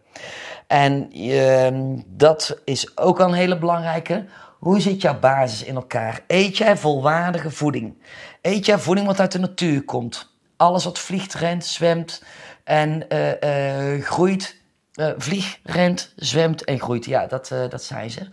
En 0.67 1.19
uh, 1.19 1.67
dat 2.07 2.61
is 2.65 2.97
ook 2.97 3.19
een 3.19 3.33
hele 3.33 3.57
belangrijke. 3.57 4.25
Hoe 4.59 4.79
zit 4.79 5.01
jouw 5.01 5.19
basis 5.19 5.63
in 5.63 5.75
elkaar? 5.75 6.23
Eet 6.27 6.57
jij 6.57 6.77
volwaardige 6.77 7.51
voeding? 7.51 7.97
Eet 8.41 8.65
jij 8.65 8.77
voeding 8.77 9.07
wat 9.07 9.19
uit 9.19 9.31
de 9.31 9.39
natuur 9.39 9.83
komt? 9.83 10.31
Alles 10.57 10.83
wat 10.83 10.99
vliegt, 10.99 11.33
rent, 11.33 11.65
zwemt 11.65 12.23
en 12.63 13.05
uh, 13.09 13.95
uh, 13.95 14.03
groeit. 14.03 14.61
Uh, 14.95 15.11
vliegt, 15.17 15.59
rent, 15.63 16.13
zwemt 16.15 16.63
en 16.63 16.79
groeit. 16.79 17.05
Ja, 17.05 17.27
dat, 17.27 17.47
dat 17.69 17.83
zijn 17.83 18.09
ze. 18.11 18.27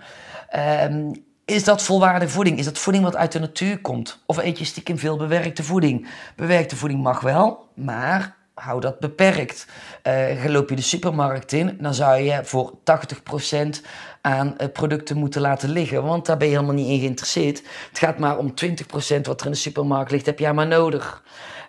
Is 1.50 1.64
dat 1.64 1.82
volwaardige 1.82 2.32
voeding? 2.32 2.58
Is 2.58 2.64
dat 2.64 2.78
voeding 2.78 3.04
wat 3.04 3.16
uit 3.16 3.32
de 3.32 3.38
natuur 3.38 3.80
komt? 3.80 4.22
Of 4.26 4.38
eet 4.38 4.58
je 4.58 4.64
stiekem 4.64 4.98
veel 4.98 5.16
bewerkte 5.16 5.62
voeding? 5.62 6.08
Bewerkte 6.36 6.76
voeding 6.76 7.02
mag 7.02 7.20
wel, 7.20 7.68
maar 7.74 8.36
hou 8.54 8.80
dat 8.80 8.98
beperkt. 8.98 9.66
Uh, 10.06 10.44
loop 10.46 10.68
je 10.68 10.76
de 10.76 10.82
supermarkt 10.82 11.52
in, 11.52 11.78
dan 11.80 11.94
zou 11.94 12.20
je 12.20 12.40
voor 12.44 12.72
80% 12.72 13.80
aan 14.20 14.54
uh, 14.58 14.66
producten 14.72 15.16
moeten 15.16 15.40
laten 15.40 15.70
liggen. 15.70 16.02
Want 16.02 16.26
daar 16.26 16.36
ben 16.36 16.48
je 16.48 16.54
helemaal 16.54 16.74
niet 16.74 16.88
in 16.88 16.98
geïnteresseerd. 16.98 17.62
Het 17.88 17.98
gaat 17.98 18.18
maar 18.18 18.38
om 18.38 18.54
20% 18.64 19.20
wat 19.22 19.40
er 19.40 19.46
in 19.46 19.52
de 19.52 19.58
supermarkt 19.58 20.10
ligt, 20.10 20.26
heb 20.26 20.38
jij 20.38 20.52
maar 20.52 20.66
nodig. 20.66 21.22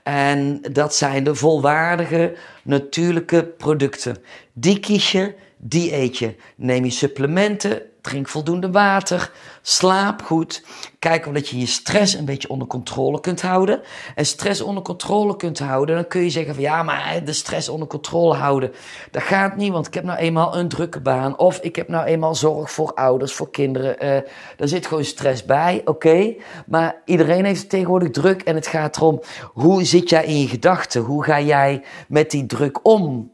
En 0.03 0.61
dat 0.71 0.95
zijn 0.95 1.23
de 1.23 1.35
volwaardige, 1.35 2.35
natuurlijke 2.63 3.43
producten. 3.43 4.17
Die 4.53 4.79
kies 4.79 5.11
je, 5.11 5.35
die 5.63 5.95
eet 5.95 6.17
je. 6.17 6.35
Neem 6.55 6.83
je 6.83 6.91
supplementen, 6.91 7.81
drink 8.01 8.27
voldoende 8.27 8.71
water, 8.71 9.31
slaap 9.61 10.21
goed. 10.21 10.63
Kijk 10.99 11.27
of 11.27 11.33
dat 11.33 11.47
je 11.47 11.59
je 11.59 11.65
stress 11.65 12.13
een 12.13 12.25
beetje 12.25 12.49
onder 12.49 12.67
controle 12.67 13.19
kunt 13.19 13.41
houden. 13.41 13.81
En 14.15 14.25
stress 14.25 14.61
onder 14.61 14.83
controle 14.83 15.35
kunt 15.35 15.59
houden, 15.59 15.95
dan 15.95 16.07
kun 16.07 16.21
je 16.21 16.29
zeggen 16.29 16.53
van 16.53 16.63
ja, 16.63 16.83
maar 16.83 17.21
de 17.25 17.33
stress 17.33 17.69
onder 17.69 17.87
controle 17.87 18.33
houden, 18.33 18.71
dat 19.11 19.21
gaat 19.21 19.55
niet, 19.55 19.71
want 19.71 19.87
ik 19.87 19.93
heb 19.93 20.03
nou 20.03 20.19
eenmaal 20.19 20.57
een 20.57 20.67
drukke 20.67 20.99
baan. 20.99 21.37
Of 21.37 21.59
ik 21.59 21.75
heb 21.75 21.87
nou 21.87 22.05
eenmaal 22.05 22.35
zorg 22.35 22.71
voor 22.71 22.93
ouders, 22.93 23.33
voor 23.33 23.49
kinderen. 23.49 24.05
Uh, 24.05 24.29
daar 24.57 24.67
zit 24.67 24.87
gewoon 24.87 25.05
stress 25.05 25.45
bij, 25.45 25.81
oké. 25.85 26.33
Maar 26.65 27.01
iedereen 27.05 27.45
heeft 27.45 27.69
tegenwoordig 27.69 28.09
druk 28.09 28.41
en 28.41 28.55
het 28.55 28.67
gaat 28.67 28.97
erom, 28.97 29.21
hoe 29.53 29.83
zit 29.83 30.09
jij 30.09 30.25
in 30.25 30.39
je 30.39 30.47
gedachten? 30.47 31.01
Hoe 31.01 31.23
ga 31.23 31.39
jij 31.39 31.83
met 32.07 32.31
die 32.31 32.45
druk 32.45 32.85
om? 32.85 33.30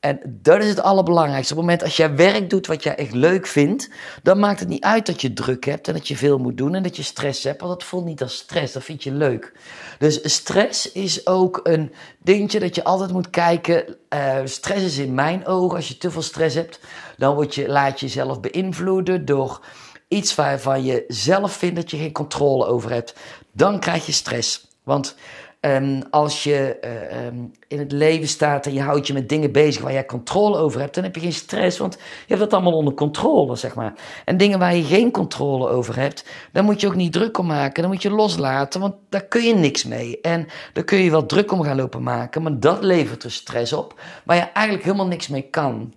En 0.00 0.20
dat 0.42 0.62
is 0.62 0.68
het 0.68 0.80
allerbelangrijkste. 0.80 1.52
Op 1.52 1.58
het 1.58 1.68
moment 1.68 1.84
als 1.84 1.96
jij 1.96 2.14
werk 2.14 2.50
doet 2.50 2.66
wat 2.66 2.82
jij 2.82 2.94
echt 2.94 3.12
leuk 3.12 3.46
vindt, 3.46 3.90
dan 4.22 4.38
maakt 4.38 4.60
het 4.60 4.68
niet 4.68 4.82
uit 4.82 5.06
dat 5.06 5.20
je 5.20 5.32
druk 5.32 5.64
hebt 5.64 5.88
en 5.88 5.94
dat 5.94 6.08
je 6.08 6.16
veel 6.16 6.38
moet 6.38 6.56
doen 6.56 6.74
en 6.74 6.82
dat 6.82 6.96
je 6.96 7.02
stress 7.02 7.44
hebt, 7.44 7.60
want 7.60 7.72
dat 7.72 7.88
voelt 7.88 8.04
niet 8.04 8.22
als 8.22 8.36
stress, 8.36 8.72
dat 8.72 8.84
vind 8.84 9.02
je 9.02 9.12
leuk. 9.12 9.52
Dus 9.98 10.34
stress 10.34 10.92
is 10.92 11.26
ook 11.26 11.60
een 11.62 11.92
dingetje 12.18 12.60
dat 12.60 12.74
je 12.74 12.84
altijd 12.84 13.12
moet 13.12 13.30
kijken. 13.30 13.96
Uh, 14.14 14.36
stress 14.44 14.84
is 14.84 14.98
in 14.98 15.14
mijn 15.14 15.46
ogen, 15.46 15.76
als 15.76 15.88
je 15.88 15.98
te 15.98 16.10
veel 16.10 16.22
stress 16.22 16.54
hebt, 16.54 16.80
dan 17.16 17.34
word 17.34 17.54
je, 17.54 17.68
laat 17.68 18.00
je 18.00 18.06
jezelf 18.06 18.40
beïnvloeden 18.40 19.24
door 19.24 19.64
iets 20.08 20.34
waarvan 20.34 20.84
je 20.84 21.04
zelf 21.08 21.52
vindt 21.52 21.76
dat 21.76 21.90
je 21.90 21.96
geen 21.96 22.12
controle 22.12 22.66
over 22.66 22.90
hebt. 22.90 23.14
Dan 23.52 23.80
krijg 23.80 24.06
je 24.06 24.12
stress. 24.12 24.66
Want 24.82 25.16
Um, 25.60 26.02
als 26.10 26.44
je 26.44 26.78
uh, 26.84 27.26
um, 27.26 27.52
in 27.68 27.78
het 27.78 27.92
leven 27.92 28.28
staat 28.28 28.66
en 28.66 28.72
je 28.72 28.80
houdt 28.80 29.06
je 29.06 29.12
met 29.12 29.28
dingen 29.28 29.52
bezig 29.52 29.82
waar 29.82 29.92
jij 29.92 30.04
controle 30.04 30.56
over 30.56 30.80
hebt, 30.80 30.94
dan 30.94 31.04
heb 31.04 31.14
je 31.14 31.20
geen 31.20 31.32
stress, 31.32 31.78
want 31.78 31.94
je 31.94 32.00
hebt 32.26 32.40
dat 32.40 32.52
allemaal 32.52 32.72
onder 32.72 32.94
controle, 32.94 33.56
zeg 33.56 33.74
maar. 33.74 33.94
En 34.24 34.36
dingen 34.36 34.58
waar 34.58 34.74
je 34.74 34.82
geen 34.82 35.10
controle 35.10 35.68
over 35.68 35.96
hebt, 35.96 36.24
daar 36.52 36.64
moet 36.64 36.80
je 36.80 36.86
ook 36.86 36.94
niet 36.94 37.12
druk 37.12 37.38
om 37.38 37.46
maken, 37.46 37.82
dan 37.82 37.90
moet 37.90 38.02
je 38.02 38.10
loslaten, 38.10 38.80
want 38.80 38.94
daar 39.08 39.24
kun 39.24 39.42
je 39.42 39.54
niks 39.54 39.84
mee. 39.84 40.20
En 40.20 40.46
daar 40.72 40.84
kun 40.84 40.98
je 40.98 41.10
wel 41.10 41.26
druk 41.26 41.52
om 41.52 41.62
gaan 41.62 41.76
lopen 41.76 42.02
maken, 42.02 42.42
maar 42.42 42.60
dat 42.60 42.82
levert 42.82 43.24
er 43.24 43.32
stress 43.32 43.72
op, 43.72 44.00
waar 44.24 44.36
je 44.36 44.42
eigenlijk 44.42 44.84
helemaal 44.84 45.06
niks 45.06 45.28
mee 45.28 45.48
kan. 45.50 45.92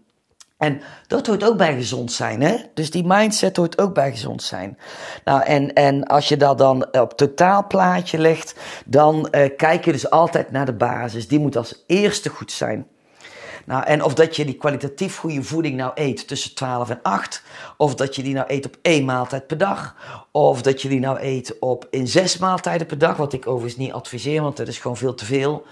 En 0.61 0.81
dat 1.07 1.27
hoort 1.27 1.43
ook 1.43 1.57
bij 1.57 1.73
gezond 1.73 2.11
zijn, 2.11 2.41
hè? 2.41 2.55
Dus 2.73 2.91
die 2.91 3.03
mindset 3.05 3.57
hoort 3.57 3.81
ook 3.81 3.93
bij 3.93 4.11
gezond 4.11 4.43
zijn. 4.43 4.77
Nou, 5.25 5.43
en, 5.43 5.73
en 5.73 6.03
als 6.03 6.27
je 6.27 6.37
dat 6.37 6.57
dan 6.57 6.99
op 6.99 7.17
totaalplaatje 7.17 8.17
legt, 8.17 8.55
dan 8.85 9.27
uh, 9.31 9.49
kijk 9.57 9.85
je 9.85 9.91
dus 9.91 10.09
altijd 10.09 10.51
naar 10.51 10.65
de 10.65 10.73
basis. 10.73 11.27
Die 11.27 11.39
moet 11.39 11.57
als 11.57 11.83
eerste 11.87 12.29
goed 12.29 12.51
zijn. 12.51 12.87
Nou, 13.65 13.83
en 13.83 14.03
of 14.03 14.13
dat 14.13 14.35
je 14.35 14.45
die 14.45 14.57
kwalitatief 14.57 15.17
goede 15.17 15.43
voeding 15.43 15.77
nou 15.77 15.91
eet 15.95 16.27
tussen 16.27 16.55
12 16.55 16.89
en 16.89 16.99
8, 17.01 17.43
of 17.77 17.95
dat 17.95 18.15
je 18.15 18.23
die 18.23 18.33
nou 18.33 18.45
eet 18.49 18.65
op 18.65 18.77
één 18.81 19.05
maaltijd 19.05 19.47
per 19.47 19.57
dag, 19.57 19.95
of 20.31 20.61
dat 20.61 20.81
je 20.81 20.89
die 20.89 20.99
nou 20.99 21.19
eet 21.21 21.59
op 21.59 21.87
in 21.89 22.07
zes 22.07 22.37
maaltijden 22.37 22.87
per 22.87 22.97
dag, 22.97 23.17
wat 23.17 23.33
ik 23.33 23.47
overigens 23.47 23.77
niet 23.77 23.91
adviseer, 23.91 24.41
want 24.41 24.57
dat 24.57 24.67
is 24.67 24.77
gewoon 24.77 24.97
veel 24.97 25.13
te 25.13 25.25
veel. 25.25 25.65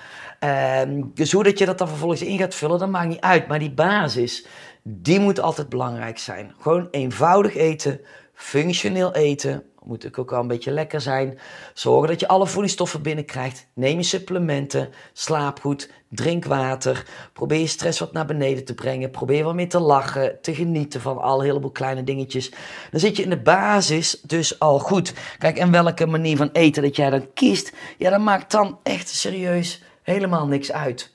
Uh, 0.44 0.82
dus 1.14 1.32
hoe 1.32 1.44
dat 1.44 1.58
je 1.60 1.66
dat 1.66 1.78
dan 1.78 1.88
vervolgens 1.88 2.22
in 2.22 2.38
gaat 2.38 2.56
vullen, 2.56 2.80
dat 2.80 2.90
maakt 2.90 3.08
niet 3.08 3.20
uit. 3.20 3.48
Maar 3.48 3.60
die 3.60 3.72
basis, 3.72 4.46
die 4.84 5.20
moet 5.20 5.40
altijd 5.40 5.70
belangrijk 5.70 6.18
zijn. 6.18 6.54
Gewoon 6.60 6.88
eenvoudig 6.92 7.56
eten, 7.56 8.02
functioneel 8.34 9.14
eten. 9.14 9.64
Moet 9.84 10.18
ook 10.20 10.30
wel 10.30 10.40
een 10.40 10.48
beetje 10.48 10.72
lekker 10.72 11.02
zijn. 11.02 11.40
Zorgen 11.74 12.08
dat 12.08 12.20
je 12.20 12.28
alle 12.28 12.48
voedingsstoffen 12.48 13.02
binnenkrijgt. 13.02 13.68
Neem 13.74 13.98
je 13.98 14.04
supplementen. 14.04 14.90
Slaap 15.14 15.60
goed. 15.60 15.92
Drink 16.10 16.46
water. 16.46 17.06
Probeer 17.34 17.60
je 17.60 17.68
stress 17.68 18.00
wat 18.00 18.14
naar 18.14 18.26
beneden 18.26 18.66
te 18.66 18.74
brengen. 18.74 19.12
Probeer 19.12 19.44
wat 19.44 19.56
meer 19.56 19.70
te 19.70 19.80
lachen. 19.80 20.42
Te 20.42 20.56
genieten 20.56 21.02
van 21.02 21.18
al 21.18 21.40
een 21.40 21.46
heleboel 21.46 21.72
kleine 21.72 22.04
dingetjes. 22.04 22.52
Dan 22.92 23.00
zit 23.00 23.18
je 23.18 23.24
in 23.24 23.30
de 23.30 23.42
basis 23.42 24.22
dus 24.22 24.60
al 24.60 24.80
goed. 24.80 25.14
Kijk, 25.38 25.58
en 25.58 25.72
welke 25.72 26.06
manier 26.06 26.38
van 26.38 26.50
eten 26.52 26.84
dat 26.84 26.96
jij 26.96 27.10
dan 27.10 27.34
kiest. 27.34 27.74
Ja, 27.98 28.10
dat 28.10 28.20
maakt 28.20 28.52
dan 28.52 28.80
echt 28.84 29.10
serieus 29.10 29.84
helemaal 30.02 30.48
niks 30.48 30.72
uit. 30.72 31.14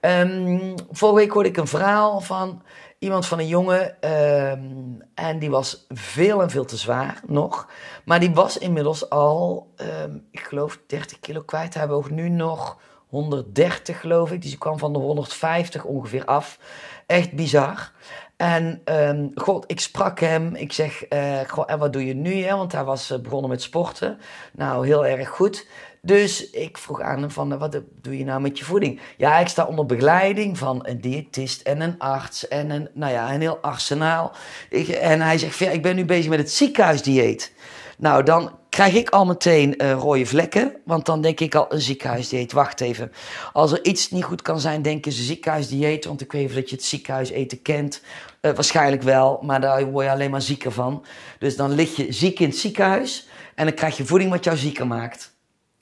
Um, 0.00 0.74
vorige 0.90 1.18
week 1.18 1.32
hoorde 1.32 1.48
ik 1.48 1.56
een 1.56 1.66
verhaal 1.66 2.20
van 2.20 2.62
iemand 2.98 3.26
van 3.26 3.38
een 3.38 3.46
jongen. 3.46 4.10
Um, 4.50 5.02
en 5.14 5.38
die 5.38 5.50
was 5.50 5.86
veel 5.88 6.42
en 6.42 6.50
veel 6.50 6.64
te 6.64 6.76
zwaar 6.76 7.20
nog. 7.26 7.68
Maar 8.04 8.20
die 8.20 8.34
was 8.34 8.58
inmiddels 8.58 9.10
al, 9.10 9.72
um, 10.04 10.26
ik 10.30 10.40
geloof, 10.40 10.78
30 10.86 11.20
kilo 11.20 11.42
kwijt. 11.42 11.74
Hij 11.74 11.88
woog 11.88 12.10
nu 12.10 12.28
nog 12.28 12.78
130, 13.08 14.00
geloof 14.00 14.32
ik. 14.32 14.40
Dus 14.40 14.50
die 14.50 14.58
kwam 14.58 14.78
van 14.78 14.92
de 14.92 14.98
150 14.98 15.84
ongeveer 15.84 16.24
af. 16.24 16.58
Echt 17.06 17.32
bizar. 17.32 17.92
En 18.36 18.82
um, 18.84 19.30
god, 19.34 19.64
ik 19.66 19.80
sprak 19.80 20.20
hem. 20.20 20.54
Ik 20.54 20.72
zeg, 20.72 21.12
uh, 21.12 21.70
en 21.70 21.78
wat 21.78 21.92
doe 21.92 22.06
je 22.06 22.14
nu? 22.14 22.42
Hè? 22.42 22.56
Want 22.56 22.72
hij 22.72 22.84
was 22.84 23.10
uh, 23.10 23.18
begonnen 23.18 23.50
met 23.50 23.62
sporten. 23.62 24.18
Nou, 24.52 24.86
heel 24.86 25.06
erg 25.06 25.28
goed. 25.28 25.66
Dus 26.02 26.50
ik 26.50 26.78
vroeg 26.78 27.00
aan 27.00 27.20
hem 27.20 27.30
van, 27.30 27.58
wat 27.58 27.80
doe 28.02 28.18
je 28.18 28.24
nou 28.24 28.40
met 28.40 28.58
je 28.58 28.64
voeding? 28.64 29.00
Ja, 29.16 29.38
ik 29.38 29.48
sta 29.48 29.64
onder 29.64 29.86
begeleiding 29.86 30.58
van 30.58 30.80
een 30.82 31.00
diëtist 31.00 31.60
en 31.60 31.80
een 31.80 31.98
arts 31.98 32.48
en 32.48 32.70
een, 32.70 32.88
nou 32.94 33.12
ja, 33.12 33.34
een 33.34 33.40
heel 33.40 33.58
arsenaal. 33.58 34.32
Ik, 34.70 34.88
en 34.88 35.20
hij 35.20 35.38
zegt, 35.38 35.58
ja, 35.58 35.70
ik 35.70 35.82
ben 35.82 35.96
nu 35.96 36.04
bezig 36.04 36.30
met 36.30 36.38
het 36.38 36.50
ziekenhuisdieet. 36.50 37.52
Nou, 37.98 38.22
dan 38.22 38.58
krijg 38.68 38.94
ik 38.94 39.10
al 39.10 39.26
meteen 39.26 39.82
uh, 39.82 39.92
rode 39.92 40.26
vlekken, 40.26 40.76
want 40.84 41.06
dan 41.06 41.20
denk 41.20 41.40
ik 41.40 41.54
al 41.54 41.66
een 41.68 41.80
ziekenhuisdieet. 41.80 42.52
Wacht 42.52 42.80
even, 42.80 43.12
als 43.52 43.72
er 43.72 43.84
iets 43.84 44.10
niet 44.10 44.24
goed 44.24 44.42
kan 44.42 44.60
zijn, 44.60 44.82
denk 44.82 45.04
ze 45.04 45.22
ziekenhuisdieet, 45.22 46.04
want 46.04 46.20
ik 46.20 46.32
weet 46.32 46.54
dat 46.54 46.70
je 46.70 46.76
het 46.76 46.84
ziekenhuiseten 46.84 47.62
kent. 47.62 48.02
Uh, 48.42 48.52
waarschijnlijk 48.52 49.02
wel, 49.02 49.38
maar 49.42 49.60
daar 49.60 49.84
word 49.84 50.04
je 50.04 50.12
alleen 50.12 50.30
maar 50.30 50.42
zieker 50.42 50.72
van. 50.72 51.04
Dus 51.38 51.56
dan 51.56 51.72
lig 51.72 51.96
je 51.96 52.12
ziek 52.12 52.40
in 52.40 52.48
het 52.48 52.58
ziekenhuis 52.58 53.28
en 53.54 53.66
dan 53.66 53.74
krijg 53.74 53.96
je 53.96 54.06
voeding 54.06 54.30
wat 54.30 54.44
jou 54.44 54.56
zieker 54.56 54.86
maakt. 54.86 55.36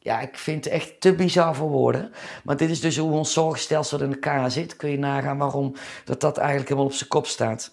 Ja, 0.06 0.20
ik 0.20 0.38
vind 0.38 0.64
het 0.64 0.72
echt 0.72 1.00
te 1.00 1.14
bizar 1.14 1.54
voor 1.54 1.68
woorden. 1.68 2.12
Maar 2.44 2.56
dit 2.56 2.70
is 2.70 2.80
dus 2.80 2.96
hoe 2.96 3.12
ons 3.12 3.32
zorgstelsel 3.32 4.00
in 4.00 4.12
elkaar 4.12 4.50
zit. 4.50 4.76
Kun 4.76 4.90
je 4.90 4.98
nagaan 4.98 5.38
waarom 5.38 5.74
dat, 6.04 6.20
dat 6.20 6.38
eigenlijk 6.38 6.68
helemaal 6.68 6.90
op 6.90 6.96
zijn 6.96 7.08
kop 7.08 7.26
staat. 7.26 7.70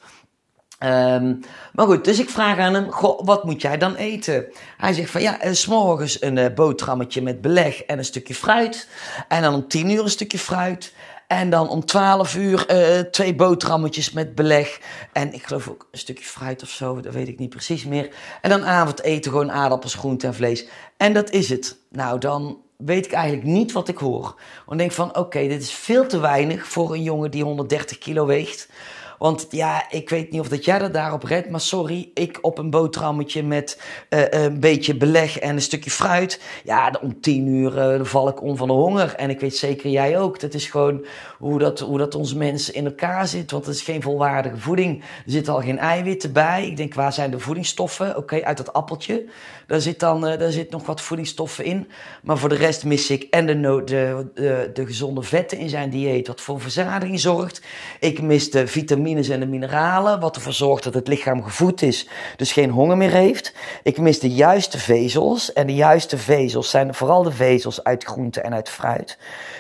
Um, 0.79 1.39
maar 1.73 1.85
goed, 1.85 2.05
dus 2.05 2.19
ik 2.19 2.29
vraag 2.29 2.57
aan 2.57 2.73
hem, 2.73 2.91
goh, 2.91 3.25
wat 3.25 3.43
moet 3.43 3.61
jij 3.61 3.77
dan 3.77 3.95
eten? 3.95 4.45
Hij 4.77 4.93
zegt 4.93 5.09
van 5.09 5.21
ja, 5.21 5.41
eh, 5.41 5.51
s 5.51 5.65
morgens 5.65 6.21
een 6.21 6.37
uh, 6.37 6.45
boterhammetje 6.55 7.21
met 7.21 7.41
beleg 7.41 7.83
en 7.83 7.97
een 7.97 8.05
stukje 8.05 8.35
fruit. 8.35 8.87
En 9.27 9.41
dan 9.41 9.53
om 9.53 9.67
tien 9.67 9.89
uur 9.89 10.03
een 10.03 10.09
stukje 10.09 10.39
fruit. 10.39 10.93
En 11.33 11.49
dan 11.49 11.69
om 11.69 11.85
12 11.85 12.35
uur 12.35 12.65
uh, 12.71 12.99
twee 12.99 13.35
boterhammetjes 13.35 14.11
met 14.11 14.35
beleg. 14.35 14.79
En 15.13 15.33
ik 15.33 15.43
geloof 15.43 15.69
ook 15.69 15.87
een 15.91 15.99
stukje 15.99 16.23
fruit 16.25 16.63
of 16.63 16.69
zo, 16.69 17.01
dat 17.01 17.13
weet 17.13 17.27
ik 17.27 17.39
niet 17.39 17.49
precies 17.49 17.85
meer. 17.85 18.09
En 18.41 18.49
dan 18.49 18.65
avondeten 18.65 19.31
gewoon 19.31 19.51
aardappels, 19.51 19.93
groente 19.93 20.27
en 20.27 20.33
vlees. 20.33 20.67
En 20.97 21.13
dat 21.13 21.29
is 21.29 21.49
het. 21.49 21.77
Nou, 21.89 22.19
dan 22.19 22.57
weet 22.77 23.05
ik 23.05 23.11
eigenlijk 23.11 23.45
niet 23.45 23.71
wat 23.71 23.87
ik 23.87 23.97
hoor. 23.97 24.35
Dan 24.67 24.77
denk 24.77 24.89
ik 24.89 24.95
van, 24.95 25.17
oké, 25.17 25.47
dit 25.47 25.61
is 25.61 25.71
veel 25.71 26.07
te 26.07 26.19
weinig 26.19 26.67
voor 26.67 26.93
een 26.93 27.03
jongen 27.03 27.31
die 27.31 27.43
130 27.43 27.97
kilo 27.97 28.25
weegt. 28.25 28.69
Want 29.23 29.47
ja, 29.49 29.85
ik 29.89 30.09
weet 30.09 30.31
niet 30.31 30.39
of 30.39 30.47
dat 30.47 30.65
jij 30.65 30.79
dat 30.79 30.93
daarop 30.93 31.23
redt. 31.23 31.49
Maar 31.49 31.59
sorry, 31.59 32.11
ik 32.13 32.37
op 32.41 32.57
een 32.57 32.69
boterhammetje 32.69 33.43
met 33.43 33.81
uh, 34.09 34.21
een 34.29 34.59
beetje 34.59 34.95
beleg 34.95 35.39
en 35.39 35.55
een 35.55 35.61
stukje 35.61 35.89
fruit. 35.89 36.41
Ja, 36.63 36.95
om 37.01 37.21
tien 37.21 37.47
uur 37.47 37.97
uh, 37.99 38.05
val 38.05 38.27
ik 38.27 38.41
om 38.41 38.57
van 38.57 38.67
de 38.67 38.73
honger. 38.73 39.15
En 39.15 39.29
ik 39.29 39.39
weet 39.39 39.55
zeker 39.55 39.89
jij 39.89 40.19
ook. 40.19 40.39
Dat 40.39 40.53
is 40.53 40.65
gewoon 40.65 41.05
hoe 41.37 41.59
dat, 41.59 41.79
hoe 41.79 41.97
dat 41.97 42.15
ons 42.15 42.33
mensen 42.33 42.73
in 42.73 42.85
elkaar 42.85 43.27
zit. 43.27 43.51
Want 43.51 43.65
het 43.65 43.75
is 43.75 43.81
geen 43.81 44.01
volwaardige 44.01 44.57
voeding. 44.57 45.01
Er 45.01 45.31
zitten 45.31 45.53
al 45.53 45.61
geen 45.61 45.79
eiwitten 45.79 46.33
bij. 46.33 46.67
Ik 46.67 46.77
denk, 46.77 46.93
waar 46.93 47.13
zijn 47.13 47.31
de 47.31 47.39
voedingsstoffen? 47.39 48.17
Oké, 48.17 48.43
uit 48.43 48.57
dat 48.57 48.73
appeltje. 48.73 49.25
Daar 49.67 49.81
zit 49.81 49.99
dan 49.99 50.27
uh, 50.27 50.39
daar 50.39 50.51
zit 50.51 50.69
nog 50.69 50.85
wat 50.85 51.01
voedingsstoffen 51.01 51.65
in. 51.65 51.87
Maar 52.23 52.37
voor 52.37 52.49
de 52.49 52.55
rest 52.55 52.85
mis 52.85 53.09
ik 53.09 53.23
en 53.23 53.45
de, 53.45 53.81
de, 53.85 54.25
de, 54.33 54.69
de 54.73 54.85
gezonde 54.85 55.21
vetten 55.21 55.57
in 55.57 55.69
zijn 55.69 55.89
dieet. 55.89 56.27
Wat 56.27 56.41
voor 56.41 56.61
verzadiging 56.61 57.19
zorgt. 57.19 57.61
Ik 57.99 58.21
mis 58.21 58.51
de 58.51 58.67
vitamine 58.67 59.12
en 59.13 59.39
de 59.39 59.45
mineralen, 59.45 60.19
wat 60.19 60.35
ervoor 60.35 60.53
zorgt 60.53 60.83
dat 60.83 60.93
het 60.93 61.07
lichaam 61.07 61.43
gevoed 61.43 61.81
is, 61.81 62.07
dus 62.35 62.51
geen 62.51 62.69
honger 62.69 62.97
meer 62.97 63.11
heeft. 63.11 63.53
Ik 63.83 63.97
mis 63.97 64.19
de 64.19 64.29
juiste 64.29 64.79
vezels 64.79 65.53
en 65.53 65.67
de 65.67 65.73
juiste 65.73 66.17
vezels 66.17 66.69
zijn 66.69 66.93
vooral 66.93 67.23
de 67.23 67.31
vezels 67.31 67.83
uit 67.83 68.03
groente 68.03 68.41
en 68.41 68.53
uit 68.53 68.69
fruit. 68.69 69.17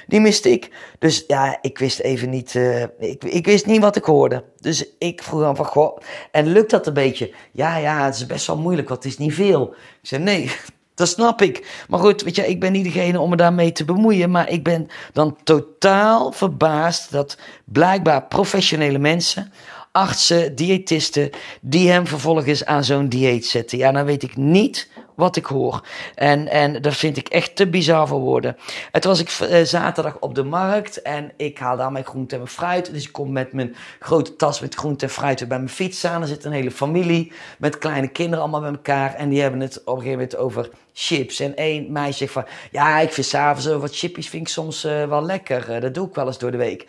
Die 0.07 0.19
miste 0.19 0.49
ik. 0.49 0.69
Dus 0.99 1.23
ja, 1.27 1.57
ik 1.61 1.77
wist 1.77 1.99
even 1.99 2.29
niet, 2.29 2.53
uh, 2.53 2.81
ik, 2.99 3.23
ik 3.23 3.45
wist 3.45 3.65
niet 3.65 3.81
wat 3.81 3.95
ik 3.95 4.03
hoorde. 4.03 4.43
Dus 4.59 4.85
ik 4.97 5.23
vroeg 5.23 5.41
dan 5.41 5.55
van, 5.55 5.65
goh, 5.65 5.97
en 6.31 6.47
lukt 6.47 6.71
dat 6.71 6.87
een 6.87 6.93
beetje? 6.93 7.33
Ja, 7.51 7.77
ja, 7.77 8.05
het 8.05 8.15
is 8.15 8.25
best 8.25 8.47
wel 8.47 8.57
moeilijk, 8.57 8.89
want 8.89 9.03
het 9.03 9.11
is 9.11 9.17
niet 9.17 9.33
veel. 9.33 9.73
Ik 10.01 10.07
zei, 10.07 10.23
nee, 10.23 10.51
dat 10.95 11.07
snap 11.07 11.41
ik. 11.41 11.83
Maar 11.89 11.99
goed, 11.99 12.21
weet 12.21 12.35
je, 12.35 12.47
ik 12.47 12.59
ben 12.59 12.71
niet 12.71 12.83
degene 12.83 13.19
om 13.19 13.29
me 13.29 13.35
daarmee 13.35 13.71
te 13.71 13.85
bemoeien. 13.85 14.31
Maar 14.31 14.49
ik 14.49 14.63
ben 14.63 14.87
dan 15.13 15.37
totaal 15.43 16.31
verbaasd 16.31 17.11
dat 17.11 17.37
blijkbaar 17.65 18.23
professionele 18.23 18.97
mensen, 18.97 19.51
artsen, 19.93 20.55
diëtisten, 20.55 21.29
die 21.61 21.89
hem 21.89 22.07
vervolgens 22.07 22.65
aan 22.65 22.83
zo'n 22.83 23.07
dieet 23.07 23.45
zetten. 23.45 23.77
Ja, 23.77 23.91
dan 23.91 24.05
weet 24.05 24.23
ik 24.23 24.35
niet 24.35 24.89
wat 25.15 25.35
ik 25.35 25.45
hoor. 25.45 25.87
En, 26.15 26.47
en 26.47 26.81
dat 26.81 26.95
vind 26.95 27.17
ik 27.17 27.27
echt 27.27 27.55
te 27.55 27.67
bizar 27.67 28.07
voor 28.07 28.19
woorden. 28.19 28.57
Het 28.91 29.03
was 29.03 29.19
ik 29.19 29.39
uh, 29.39 29.61
zaterdag 29.61 30.17
op 30.19 30.35
de 30.35 30.43
markt 30.43 31.01
en 31.01 31.31
ik 31.37 31.57
haal 31.57 31.77
daar 31.77 31.91
mijn 31.91 32.05
groente 32.05 32.35
en 32.35 32.41
mijn 32.41 32.53
fruit. 32.53 32.93
Dus 32.93 33.03
ik 33.03 33.11
kom 33.11 33.31
met 33.31 33.53
mijn 33.53 33.75
grote 33.99 34.35
tas 34.35 34.59
met 34.59 34.75
groente 34.75 35.05
en 35.05 35.11
fruit 35.11 35.47
bij 35.47 35.57
mijn 35.57 35.69
fiets 35.69 36.05
aan. 36.05 36.21
Er 36.21 36.27
zit 36.27 36.45
een 36.45 36.51
hele 36.51 36.71
familie 36.71 37.31
met 37.57 37.77
kleine 37.77 38.07
kinderen 38.07 38.39
allemaal 38.39 38.61
bij 38.61 38.71
elkaar. 38.71 39.13
En 39.13 39.29
die 39.29 39.41
hebben 39.41 39.59
het 39.59 39.77
op 39.77 39.95
een 39.95 40.01
gegeven 40.01 40.11
moment 40.11 40.37
over 40.37 40.69
chips. 40.93 41.39
En 41.39 41.55
één 41.55 41.91
meisje 41.91 42.17
zegt 42.17 42.31
van, 42.31 42.45
ja, 42.71 42.99
ik 42.99 43.13
vind 43.13 43.27
s'avonds 43.27 43.81
wat 43.81 43.95
chipjes 43.95 44.29
vind 44.29 44.47
ik 44.47 44.53
soms 44.53 44.85
uh, 44.85 45.05
wel 45.05 45.23
lekker. 45.23 45.75
Uh, 45.75 45.81
dat 45.81 45.93
doe 45.93 46.07
ik 46.07 46.15
wel 46.15 46.27
eens 46.27 46.37
door 46.37 46.51
de 46.51 46.57
week. 46.57 46.87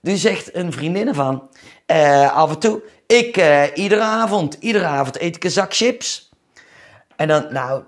Dus 0.00 0.20
zegt 0.20 0.54
een 0.54 0.72
vriendin 0.72 1.14
van, 1.14 1.48
af 2.32 2.50
en 2.50 2.58
toe, 2.58 2.82
ik 3.06 3.36
iedere 3.74 4.02
avond, 4.02 4.56
iedere 4.60 4.84
avond 4.84 5.20
eet 5.20 5.36
ik 5.36 5.44
een 5.44 5.50
zak 5.50 5.74
chips. 5.74 6.30
En 7.16 7.28
dan, 7.28 7.46
nou, 7.52 7.82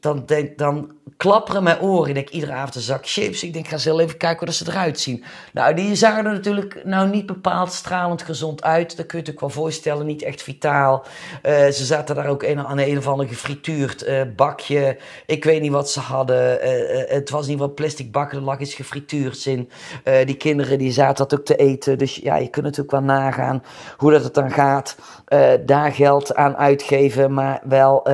dan, 0.00 0.26
denk, 0.26 0.58
dan 0.58 0.95
klapperen 1.16 1.62
mijn 1.62 1.80
oren. 1.80 2.08
Ik 2.08 2.14
denk 2.14 2.28
iedere 2.28 2.52
avond 2.52 2.74
een 2.74 2.80
zak 2.80 3.06
chips. 3.06 3.42
Ik 3.42 3.52
denk, 3.52 3.66
ga 3.66 3.72
eens 3.72 3.84
even 3.84 4.16
kijken 4.16 4.46
hoe 4.46 4.54
ze 4.54 4.64
eruit 4.68 5.00
zien. 5.00 5.24
Nou, 5.52 5.74
die 5.74 5.94
zagen 5.94 6.24
er 6.24 6.32
natuurlijk 6.32 6.84
nou 6.84 7.08
niet 7.08 7.26
bepaald 7.26 7.72
stralend 7.72 8.22
gezond 8.22 8.62
uit. 8.62 8.96
Dat 8.96 9.06
kun 9.06 9.18
je 9.18 9.32
je 9.32 9.40
wel 9.40 9.48
voorstellen. 9.48 10.06
Niet 10.06 10.22
echt 10.22 10.42
vitaal. 10.42 11.04
Uh, 11.42 11.52
ze 11.52 11.84
zaten 11.84 12.14
daar 12.14 12.26
ook 12.26 12.46
aan 12.46 12.78
een 12.78 12.98
of 12.98 13.06
ander 13.06 13.28
gefrituurd 13.28 14.06
uh, 14.06 14.22
bakje. 14.36 14.96
Ik 15.26 15.44
weet 15.44 15.60
niet 15.60 15.72
wat 15.72 15.90
ze 15.90 16.00
hadden. 16.00 16.58
Uh, 16.64 17.02
het 17.08 17.30
was 17.30 17.42
ieder 17.48 17.60
geval 17.60 17.74
plastic 17.74 18.12
bakken. 18.12 18.38
Er 18.38 18.44
lag 18.44 18.58
iets 18.58 18.74
gefrituurd 18.74 19.46
in. 19.46 19.70
die 20.24 20.36
kinderen 20.36 20.78
die 20.78 20.92
zaten 20.92 21.28
dat 21.28 21.38
ook 21.38 21.46
te 21.46 21.56
eten. 21.56 21.98
Dus 21.98 22.16
ja, 22.16 22.36
je 22.36 22.48
kunt 22.48 22.64
natuurlijk 22.64 22.90
wel 22.90 23.02
nagaan 23.02 23.62
hoe 23.96 24.10
dat 24.10 24.24
het 24.24 24.34
dan 24.34 24.50
gaat. 24.50 24.96
daar 25.66 25.92
geld 25.92 26.34
aan 26.34 26.56
uitgeven. 26.56 27.34
Maar 27.34 27.60
wel 27.64 28.06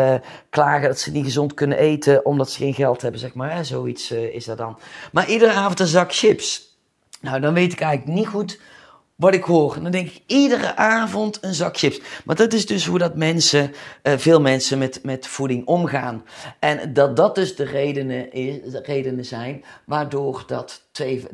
klagen 0.50 0.88
dat 0.88 0.98
ze 0.98 1.10
niet 1.10 1.24
gezond 1.24 1.54
kunnen 1.54 1.78
eten 1.78 2.24
omdat 2.24 2.50
ze 2.50 2.58
geen 2.58 2.74
geld 2.82 3.02
hebben, 3.02 3.20
zeg 3.20 3.34
maar. 3.34 3.64
Zoiets 3.64 4.12
uh, 4.12 4.34
is 4.34 4.44
dat 4.44 4.58
dan. 4.58 4.78
Maar 5.12 5.28
iedere 5.28 5.52
avond 5.52 5.80
een 5.80 5.86
zak 5.86 6.14
chips. 6.14 6.76
Nou, 7.20 7.40
dan 7.40 7.54
weet 7.54 7.72
ik 7.72 7.80
eigenlijk 7.80 8.18
niet 8.18 8.28
goed 8.28 8.60
wat 9.16 9.34
ik 9.34 9.44
hoor. 9.44 9.78
Dan 9.82 9.90
denk 9.90 10.08
ik 10.08 10.22
iedere 10.26 10.76
avond 10.76 11.38
een 11.40 11.54
zak 11.54 11.78
chips. 11.78 12.00
Maar 12.24 12.36
dat 12.36 12.52
is 12.52 12.66
dus 12.66 12.86
hoe 12.86 12.98
dat 12.98 13.16
mensen, 13.16 13.72
uh, 14.02 14.12
veel 14.16 14.40
mensen 14.40 14.78
met, 14.78 15.00
met 15.02 15.26
voeding 15.26 15.66
omgaan. 15.66 16.24
En 16.58 16.92
dat 16.92 17.16
dat 17.16 17.34
dus 17.34 17.56
de 17.56 17.64
redenen, 17.64 18.32
is, 18.32 18.72
de 18.72 18.82
redenen 18.82 19.24
zijn 19.24 19.64
waardoor 19.84 20.44
dat 20.46 20.82
2, 20.92 21.22
53% 21.22 21.24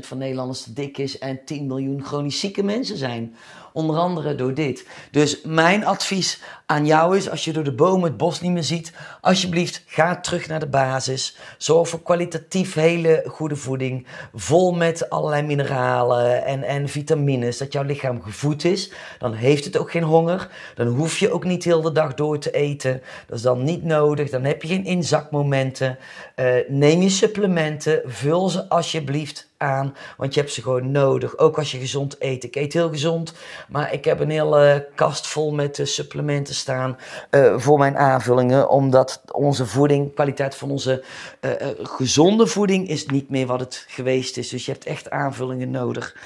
van 0.00 0.18
Nederlanders 0.18 0.62
te 0.62 0.72
dik 0.72 0.98
is 0.98 1.18
en 1.18 1.44
10 1.44 1.66
miljoen 1.66 2.04
chronisch 2.04 2.40
zieke 2.40 2.62
mensen 2.62 2.96
zijn. 2.96 3.36
Onder 3.72 3.96
andere 3.96 4.34
door 4.34 4.54
dit. 4.54 4.86
Dus 5.10 5.40
mijn 5.42 5.84
advies 5.84 6.42
aan 6.66 6.86
jou 6.86 7.16
is, 7.16 7.30
als 7.30 7.44
je 7.44 7.52
door 7.52 7.64
de 7.64 7.74
bomen 7.74 8.08
het 8.08 8.16
bos 8.16 8.40
niet 8.40 8.52
meer 8.52 8.62
ziet, 8.62 8.92
alsjeblieft 9.20 9.82
ga 9.86 10.20
terug 10.20 10.48
naar 10.48 10.60
de 10.60 10.66
basis. 10.66 11.36
Zorg 11.58 11.88
voor 11.88 12.02
kwalitatief 12.02 12.74
hele 12.74 13.24
goede 13.26 13.56
voeding, 13.56 14.06
vol 14.34 14.72
met 14.74 15.10
allerlei 15.10 15.42
mineralen 15.42 16.44
en, 16.44 16.62
en 16.62 16.88
vitamines, 16.88 17.58
dat 17.58 17.72
jouw 17.72 17.82
lichaam 17.82 18.22
gevoed 18.22 18.64
is. 18.64 18.92
Dan 19.18 19.32
heeft 19.32 19.64
het 19.64 19.76
ook 19.76 19.90
geen 19.90 20.02
honger. 20.02 20.48
Dan 20.74 20.86
hoef 20.86 21.18
je 21.18 21.32
ook 21.32 21.44
niet 21.44 21.64
heel 21.64 21.82
de 21.82 21.92
dag 21.92 22.14
door 22.14 22.38
te 22.38 22.50
eten. 22.50 23.02
Dat 23.26 23.36
is 23.36 23.42
dan 23.42 23.64
niet 23.64 23.84
nodig. 23.84 24.30
Dan 24.30 24.44
heb 24.44 24.62
je 24.62 24.68
geen 24.68 24.84
inzakmomenten. 24.84 25.98
Uh, 26.36 26.54
neem 26.68 27.02
je 27.02 27.08
supplementen, 27.08 28.00
vul 28.04 28.48
ze 28.48 28.70
alsjeblieft 28.72 29.50
aan, 29.56 29.94
want 30.16 30.34
je 30.34 30.40
hebt 30.40 30.52
ze 30.52 30.62
gewoon 30.62 30.90
nodig. 30.90 31.38
Ook 31.38 31.58
als 31.58 31.70
je 31.70 31.78
gezond 31.78 32.16
eet. 32.18 32.44
Ik 32.44 32.54
eet 32.54 32.72
heel 32.72 32.88
gezond, 32.88 33.32
maar 33.68 33.92
ik 33.92 34.04
heb 34.04 34.20
een 34.20 34.30
hele 34.30 34.88
kast 34.94 35.26
vol 35.26 35.52
met 35.52 35.78
uh, 35.78 35.86
supplementen 35.86 36.54
staan 36.54 36.98
uh, 37.30 37.58
voor 37.58 37.78
mijn 37.78 37.96
aanvullingen, 37.96 38.68
omdat 38.68 39.22
onze 39.32 39.66
voeding, 39.66 40.14
kwaliteit 40.14 40.54
van 40.54 40.70
onze 40.70 41.04
uh, 41.40 41.50
gezonde 41.82 42.46
voeding 42.46 42.88
is 42.88 43.06
niet 43.06 43.30
meer 43.30 43.46
wat 43.46 43.60
het 43.60 43.84
geweest 43.88 44.36
is. 44.36 44.48
Dus 44.48 44.66
je 44.66 44.72
hebt 44.72 44.84
echt 44.84 45.10
aanvullingen 45.10 45.70
nodig. 45.70 46.16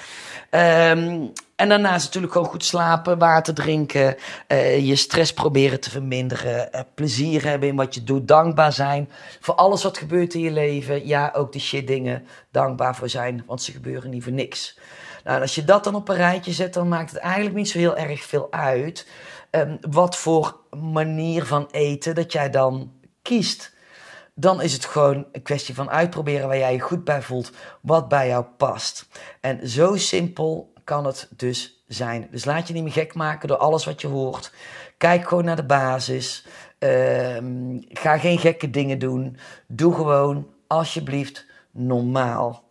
Um, 0.50 1.32
en 1.56 1.68
daarnaast 1.68 2.04
natuurlijk 2.04 2.32
gewoon 2.32 2.48
goed 2.48 2.64
slapen, 2.64 3.18
water 3.18 3.54
drinken, 3.54 4.16
uh, 4.48 4.86
je 4.86 4.96
stress 4.96 5.32
proberen 5.32 5.80
te 5.80 5.90
verminderen, 5.90 6.68
uh, 6.74 6.80
plezier 6.94 7.44
hebben 7.44 7.68
in 7.68 7.76
wat 7.76 7.94
je 7.94 8.04
doet, 8.04 8.28
dankbaar 8.28 8.72
zijn 8.72 9.10
voor 9.40 9.54
alles 9.54 9.82
wat 9.82 9.98
gebeurt 9.98 10.34
in 10.34 10.40
je 10.40 10.50
leven. 10.50 11.06
Ja, 11.06 11.32
ook 11.34 11.52
die 11.52 11.60
shit 11.60 11.86
dingen, 11.86 12.26
dankbaar 12.50 12.96
voor 12.96 13.08
zijn, 13.08 13.42
want 13.46 13.62
ze 13.62 13.72
gebeuren 13.72 14.10
niet 14.10 14.22
voor 14.22 14.32
niks. 14.32 14.78
Nou, 15.24 15.40
als 15.40 15.54
je 15.54 15.64
dat 15.64 15.84
dan 15.84 15.94
op 15.94 16.08
een 16.08 16.16
rijtje 16.16 16.52
zet, 16.52 16.74
dan 16.74 16.88
maakt 16.88 17.10
het 17.10 17.20
eigenlijk 17.20 17.56
niet 17.56 17.68
zo 17.68 17.78
heel 17.78 17.96
erg 17.96 18.22
veel 18.22 18.52
uit 18.52 19.06
um, 19.50 19.78
wat 19.90 20.16
voor 20.16 20.56
manier 20.80 21.44
van 21.44 21.68
eten 21.70 22.14
dat 22.14 22.32
jij 22.32 22.50
dan 22.50 22.92
kiest. 23.22 23.74
Dan 24.34 24.62
is 24.62 24.72
het 24.72 24.84
gewoon 24.84 25.26
een 25.32 25.42
kwestie 25.42 25.74
van 25.74 25.90
uitproberen 25.90 26.48
waar 26.48 26.58
jij 26.58 26.72
je 26.72 26.80
goed 26.80 27.04
bij 27.04 27.22
voelt, 27.22 27.50
wat 27.80 28.08
bij 28.08 28.28
jou 28.28 28.44
past. 28.56 29.08
En 29.40 29.68
zo 29.68 29.96
simpel 29.96 30.74
kan 30.86 31.06
het 31.06 31.28
dus 31.36 31.84
zijn. 31.86 32.28
Dus 32.30 32.44
laat 32.44 32.68
je 32.68 32.74
niet 32.74 32.82
meer 32.82 32.92
gek 32.92 33.14
maken 33.14 33.48
door 33.48 33.56
alles 33.56 33.84
wat 33.84 34.00
je 34.00 34.06
hoort. 34.06 34.52
Kijk 34.96 35.28
gewoon 35.28 35.44
naar 35.44 35.56
de 35.56 35.64
basis. 35.64 36.46
Uh, 36.78 37.36
ga 37.88 38.18
geen 38.18 38.38
gekke 38.38 38.70
dingen 38.70 38.98
doen. 38.98 39.36
Doe 39.66 39.94
gewoon, 39.94 40.50
alsjeblieft, 40.66 41.46
normaal. 41.70 42.64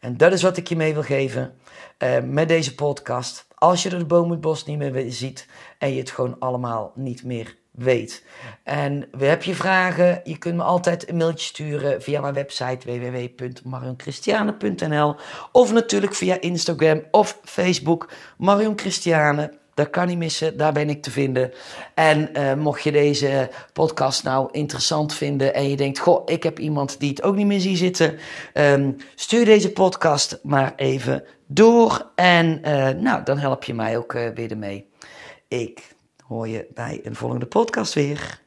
En 0.00 0.16
dat 0.16 0.32
is 0.32 0.42
wat 0.42 0.56
ik 0.56 0.68
je 0.68 0.76
mee 0.76 0.92
wil 0.92 1.02
geven 1.02 1.54
uh, 1.98 2.18
met 2.20 2.48
deze 2.48 2.74
podcast. 2.74 3.46
Als 3.54 3.82
je 3.82 3.88
de 3.88 4.06
boom 4.06 4.30
het 4.30 4.40
bos 4.40 4.64
niet 4.64 4.78
meer 4.78 5.12
ziet 5.12 5.48
en 5.78 5.92
je 5.92 5.98
het 5.98 6.10
gewoon 6.10 6.36
allemaal 6.38 6.92
niet 6.94 7.24
meer 7.24 7.56
weet. 7.72 8.24
En 8.62 9.08
heb 9.18 9.42
je 9.42 9.54
vragen, 9.54 10.20
je 10.24 10.38
kunt 10.38 10.56
me 10.56 10.62
altijd 10.62 11.08
een 11.08 11.16
mailtje 11.16 11.46
sturen 11.46 12.02
via 12.02 12.20
mijn 12.20 12.34
website 12.34 12.86
www.marionchristiane.nl 12.86 15.16
of 15.52 15.72
natuurlijk 15.72 16.14
via 16.14 16.40
Instagram 16.40 17.02
of 17.10 17.38
Facebook 17.44 18.10
Marion 18.38 18.78
Christiane. 18.78 19.60
Dat 19.74 19.90
kan 19.90 20.06
niet 20.06 20.18
missen, 20.18 20.56
daar 20.56 20.72
ben 20.72 20.90
ik 20.90 21.02
te 21.02 21.10
vinden. 21.10 21.52
En 21.94 22.30
uh, 22.32 22.54
mocht 22.54 22.82
je 22.82 22.92
deze 22.92 23.50
podcast 23.72 24.24
nou 24.24 24.48
interessant 24.50 25.14
vinden 25.14 25.54
en 25.54 25.68
je 25.68 25.76
denkt, 25.76 25.98
goh, 25.98 26.22
ik 26.24 26.42
heb 26.42 26.58
iemand 26.58 27.00
die 27.00 27.10
het 27.10 27.22
ook 27.22 27.36
niet 27.36 27.46
meer 27.46 27.60
zie 27.60 27.76
zitten, 27.76 28.18
um, 28.54 28.96
stuur 29.14 29.44
deze 29.44 29.72
podcast 29.72 30.38
maar 30.42 30.72
even 30.76 31.24
door 31.46 32.10
en 32.14 32.60
uh, 32.64 32.88
nou, 32.88 33.22
dan 33.24 33.38
help 33.38 33.64
je 33.64 33.74
mij 33.74 33.96
ook 33.96 34.14
uh, 34.14 34.28
weer 34.34 34.50
ermee. 34.50 34.90
Ik 35.48 35.92
hoor 36.32 36.48
je 36.48 36.66
bij 36.74 37.00
een 37.02 37.16
volgende 37.16 37.46
podcast 37.46 37.94
weer. 37.94 38.41